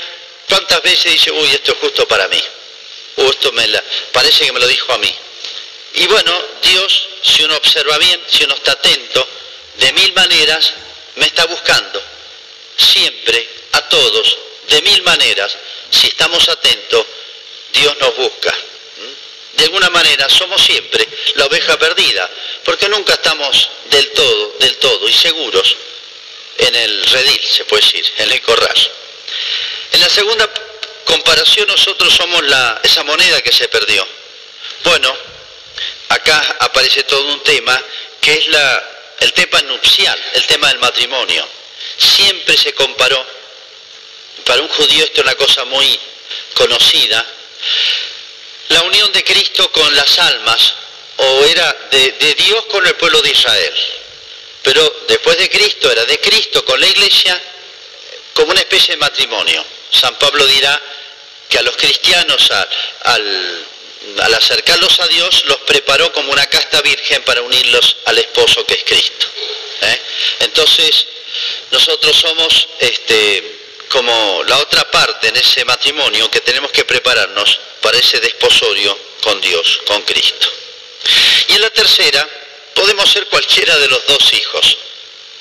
¿cuántas 0.49 0.83
veces 0.83 1.13
dice, 1.13 1.31
uy, 1.33 1.49
esto 1.51 1.73
es 1.73 1.79
justo 1.79 2.07
para 2.07 2.29
mí? 2.29 2.43
O 3.17 3.31
esto 3.31 3.51
me 3.53 3.67
parece 4.13 4.45
que 4.47 4.53
me 4.53 4.61
lo 4.61 4.67
dijo 4.69 4.93
a 4.93 4.99
mí. 4.99 5.15
Y 5.95 6.07
bueno, 6.07 6.43
Dios, 6.63 7.09
si 7.23 7.43
uno 7.43 7.57
observa 7.57 7.97
bien, 7.99 8.21
si 8.29 8.45
uno 8.45 8.55
está 8.55 8.73
atento, 8.73 9.27
de 9.79 9.93
mil 9.95 10.13
maneras 10.13 10.73
me 11.17 11.27
está 11.27 11.47
buscando. 11.47 12.03
Siempre, 12.77 13.49
a 13.73 13.89
todos, 13.89 14.39
de 14.69 14.83
mil 14.83 15.03
maneras, 15.03 15.57
si 15.91 16.09
estamos 16.09 16.49
atentos, 16.49 17.07
Dios 17.73 17.97
nos 17.99 18.17
busca. 18.17 18.55
De 19.57 19.65
alguna 19.65 19.89
manera 19.89 20.29
somos 20.29 20.63
siempre 20.63 21.07
la 21.35 21.47
oveja 21.47 21.79
perdida, 21.79 22.31
porque 22.65 22.89
nunca 22.89 23.15
estamos 23.15 23.71
del 23.91 24.11
todo, 24.13 24.57
del 24.61 24.77
todo 24.77 25.09
y 25.09 25.13
seguros 25.13 25.77
en 26.59 26.75
el 26.75 27.07
redil, 27.07 27.41
se 27.43 27.65
puede 27.65 27.83
decir, 27.83 28.05
en 28.19 28.33
el 28.33 28.43
corral. 28.43 28.91
En 29.93 30.01
la 30.01 30.09
segunda 30.09 30.49
comparación 31.05 31.67
nosotros 31.69 32.13
somos 32.15 32.43
la, 32.45 32.81
esa 32.83 33.03
moneda 33.05 33.41
que 33.41 33.53
se 33.53 33.69
perdió. 33.69 34.07
Bueno, 34.85 35.17
acá 36.11 36.57
aparece 36.61 37.05
todo 37.05 37.27
un 37.27 37.43
tema 37.43 37.83
que 38.21 38.35
es 38.35 38.47
el 39.21 39.33
tema 39.33 39.63
nupcial, 39.63 40.21
el 40.35 40.47
tema 40.47 40.69
del 40.69 40.79
matrimonio. 40.79 41.49
Siempre 41.97 42.57
se 42.57 42.75
comparó, 42.75 43.25
para 44.47 44.63
un 44.63 44.69
judío 44.69 45.05
esto 45.05 45.21
es 45.21 45.27
una 45.27 45.35
cosa 45.35 45.65
muy 45.67 46.01
conocida, 46.55 47.27
la 48.69 48.83
unión 48.83 49.13
de 49.13 49.23
Cristo 49.23 49.71
con 49.71 49.95
las 49.95 50.19
almas, 50.19 50.75
o 51.19 51.45
era 51.45 51.77
de, 51.91 52.35
Dios 52.35 52.65
con 52.67 52.87
el 52.87 52.95
pueblo 52.95 53.21
de 53.23 53.31
Israel 53.31 53.75
pero 54.67 55.05
después 55.07 55.39
de 55.39 55.49
Cristo 55.49 55.93
era 55.93 56.05
de 56.07 56.19
Cristo 56.19 56.65
con 56.65 56.81
la 56.81 56.89
iglesia 56.89 57.41
como 58.35 58.51
una 58.51 58.59
especie 58.59 58.95
de 58.95 58.97
matrimonio. 58.97 59.65
San 59.93 60.17
Pablo 60.17 60.45
dirá 60.45 60.83
que 61.49 61.59
a 61.59 61.63
los 61.63 61.77
cristianos 61.77 62.51
al, 63.05 63.65
acercarlos 64.35 64.99
a 64.99 65.07
Dios 65.07 65.45
los 65.47 65.59
preparó 65.59 66.13
como 66.13 66.33
una 66.33 66.47
casta 66.47 66.83
virgen 66.83 67.23
para 67.23 67.43
unirlos 67.43 67.97
al 68.07 68.19
esposo 68.19 68.67
que 68.67 68.75
es 68.75 68.83
Cristo. 68.83 69.29
¿eh? 69.83 70.01
Entonces 70.41 71.07
nosotros 71.71 72.17
somos 72.17 72.67
este, 72.81 73.66
como 73.89 74.45
la 74.45 74.59
otra 74.59 74.91
parte 74.91 75.29
en 75.29 75.37
ese 75.37 75.65
matrimonio 75.65 76.31
que 76.31 76.41
tenemos 76.41 76.71
que 76.73 76.85
prepararnos 76.85 77.61
para 77.81 77.99
ese 77.99 78.21
desposorio 78.21 78.99
con 79.23 79.41
Dios, 79.41 79.81
con 79.87 80.03
Cristo. 80.03 80.49
Y 81.49 81.55
en 81.55 81.61
la 81.63 81.71
tercera, 81.71 82.29
Podemos 82.77 83.11
ser 83.11 83.27
cualquiera 83.29 83.75
de 83.79 83.89
los 83.89 84.07
dos 84.07 84.33
hijos. 84.35 84.77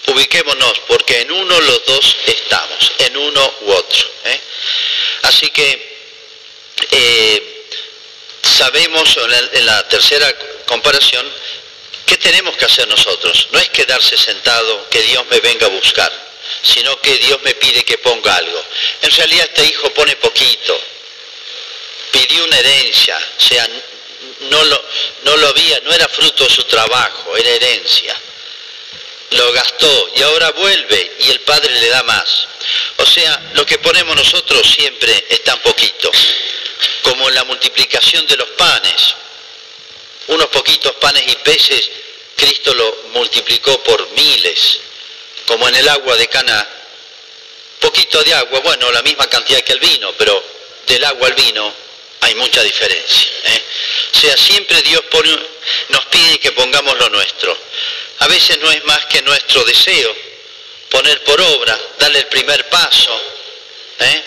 Ubiquémonos, 0.07 0.79
porque 0.87 1.19
en 1.19 1.31
uno 1.31 1.59
los 1.59 1.85
dos 1.85 2.15
estamos, 2.27 2.93
en 2.99 3.17
uno 3.17 3.53
u 3.61 3.71
otro. 3.71 4.09
¿eh? 4.23 4.39
Así 5.23 5.49
que 5.49 5.97
eh, 6.91 7.67
sabemos 8.41 9.17
en 9.53 9.65
la, 9.65 9.85
tercera 9.89 10.33
comparación 10.65 11.29
qué 12.05 12.15
tenemos 12.15 12.55
que 12.55 12.63
hacer 12.63 12.87
nosotros. 12.87 13.49
No 13.51 13.59
es 13.59 13.69
quedarse 13.69 14.17
sentado, 14.17 14.87
que 14.89 15.01
Dios 15.01 15.25
me 15.29 15.41
venga 15.41 15.65
a 15.65 15.71
buscar, 15.71 16.11
sino 16.61 16.99
que 17.01 17.17
Dios 17.17 17.41
me 17.43 17.53
pide 17.55 17.83
que 17.83 17.97
ponga 17.97 18.35
algo. 18.35 18.63
En 19.01 19.11
realidad 19.11 19.45
este 19.45 19.65
hijo 19.65 19.89
pone 19.93 20.15
poquito, 20.17 20.79
pidió 22.11 22.43
una 22.43 22.59
herencia, 22.59 23.17
o 23.37 23.41
sea, 23.41 23.67
no 24.41 24.63
lo, 24.63 24.85
no 25.23 25.37
lo 25.37 25.47
había, 25.49 25.79
no 25.81 25.93
era 25.93 26.07
fruto 26.07 26.43
de 26.43 26.49
su 26.49 26.63
trabajo, 26.63 27.35
era 27.37 27.49
herencia. 27.49 28.15
lo 29.31 29.51
gastó 29.53 30.11
y 30.15 30.21
ahora 30.21 30.51
vuelve 30.51 31.15
y 31.19 31.29
el 31.31 31.41
Padre 31.41 31.73
le 31.79 31.89
da 31.89 32.03
más. 32.03 32.47
O 32.97 33.05
sea, 33.05 33.51
lo 33.53 33.65
que 33.65 33.77
ponemos 33.79 34.15
nosotros 34.15 34.65
siempre 34.67 35.25
es 35.29 35.43
tan 35.43 35.59
poquito, 35.59 36.11
como 37.03 37.29
la 37.29 37.43
multiplicación 37.43 38.25
de 38.27 38.37
los 38.37 38.49
panes. 38.51 39.15
Unos 40.27 40.47
poquitos 40.47 40.93
panes 40.95 41.23
y 41.27 41.35
peces, 41.35 41.89
Cristo 42.35 42.73
lo 42.73 42.97
multiplicó 43.13 43.81
por 43.83 44.09
miles, 44.11 44.79
como 45.45 45.67
en 45.67 45.75
el 45.75 45.87
agua 45.89 46.15
de 46.15 46.27
Cana. 46.27 46.67
Poquito 47.79 48.23
de 48.23 48.33
agua, 48.33 48.59
bueno, 48.61 48.91
la 48.91 49.01
misma 49.03 49.27
cantidad 49.27 49.61
que 49.61 49.73
el 49.73 49.79
vino, 49.79 50.13
pero 50.13 50.43
del 50.87 51.03
agua 51.05 51.27
al 51.27 51.33
vino 51.33 51.73
hay 52.21 52.35
mucha 52.35 52.63
diferencia. 52.63 53.31
¿eh? 53.43 53.61
O 54.13 54.19
sea, 54.19 54.37
siempre 54.37 54.81
Dios 54.81 55.03
nos 55.89 56.05
pide 56.05 56.39
que 56.39 56.51
pongamos 56.53 56.97
lo 56.97 57.09
nuestro. 57.09 57.55
A 58.19 58.27
veces 58.27 58.57
no 58.59 58.71
es 58.71 58.83
más 58.85 59.05
que 59.05 59.21
nuestro 59.21 59.63
deseo 59.65 60.15
poner 60.89 61.23
por 61.23 61.39
obra, 61.41 61.77
darle 61.99 62.19
el 62.19 62.27
primer 62.27 62.67
paso 62.69 63.21
¿eh? 63.99 64.23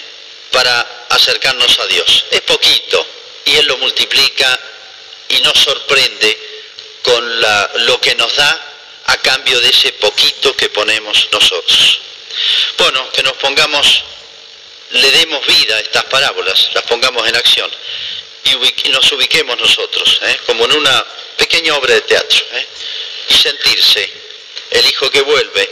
para 0.52 1.06
acercarnos 1.08 1.78
a 1.78 1.86
Dios. 1.86 2.26
Es 2.30 2.42
poquito 2.42 3.06
y 3.46 3.56
Él 3.56 3.66
lo 3.66 3.78
multiplica 3.78 4.60
y 5.30 5.40
nos 5.40 5.58
sorprende 5.58 6.38
con 7.02 7.40
lo 7.86 8.00
que 8.00 8.14
nos 8.14 8.34
da 8.36 8.67
a 9.08 9.16
cambio 9.18 9.58
de 9.60 9.70
ese 9.70 9.92
poquito 9.94 10.54
que 10.54 10.68
ponemos 10.68 11.28
nosotros. 11.32 12.00
Bueno, 12.76 13.10
que 13.10 13.22
nos 13.22 13.32
pongamos, 13.34 14.04
le 14.90 15.10
demos 15.10 15.46
vida 15.46 15.76
a 15.76 15.80
estas 15.80 16.04
parábolas, 16.04 16.70
las 16.74 16.84
pongamos 16.84 17.26
en 17.26 17.36
acción 17.36 17.70
y 18.44 18.88
nos 18.90 19.12
ubiquemos 19.12 19.58
nosotros, 19.58 20.20
¿eh? 20.22 20.38
como 20.46 20.64
en 20.64 20.72
una 20.72 21.06
pequeña 21.36 21.74
obra 21.74 21.94
de 21.94 22.02
teatro, 22.02 22.44
¿eh? 22.52 22.66
y 23.30 23.34
sentirse 23.34 24.10
el 24.70 24.86
hijo 24.86 25.10
que 25.10 25.22
vuelve, 25.22 25.70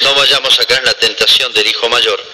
no 0.00 0.14
vayamos 0.14 0.58
a 0.58 0.64
caer 0.64 0.80
en 0.80 0.86
la 0.86 0.98
tentación 0.98 1.52
del 1.52 1.66
hijo 1.66 1.88
mayor, 1.88 2.24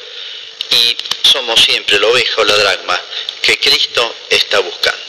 y 0.70 0.96
somos 1.22 1.62
siempre 1.62 1.96
el 1.96 2.04
oveja 2.04 2.40
o 2.40 2.44
la 2.44 2.57
dragma 2.57 3.00
que 3.42 3.59
Cristo 3.59 4.14
está 4.30 4.59
buscando. 4.61 5.00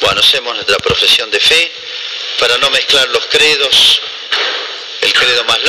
Bueno, 0.00 0.20
hacemos 0.20 0.54
nuestra 0.54 0.78
profesión 0.78 1.30
de 1.30 1.40
fe 1.40 1.72
para 2.38 2.56
no 2.58 2.70
mezclar 2.70 3.08
los 3.08 3.26
credos, 3.26 4.00
el 5.02 5.12
credo 5.12 5.44
más 5.44 5.62
largo. 5.62 5.68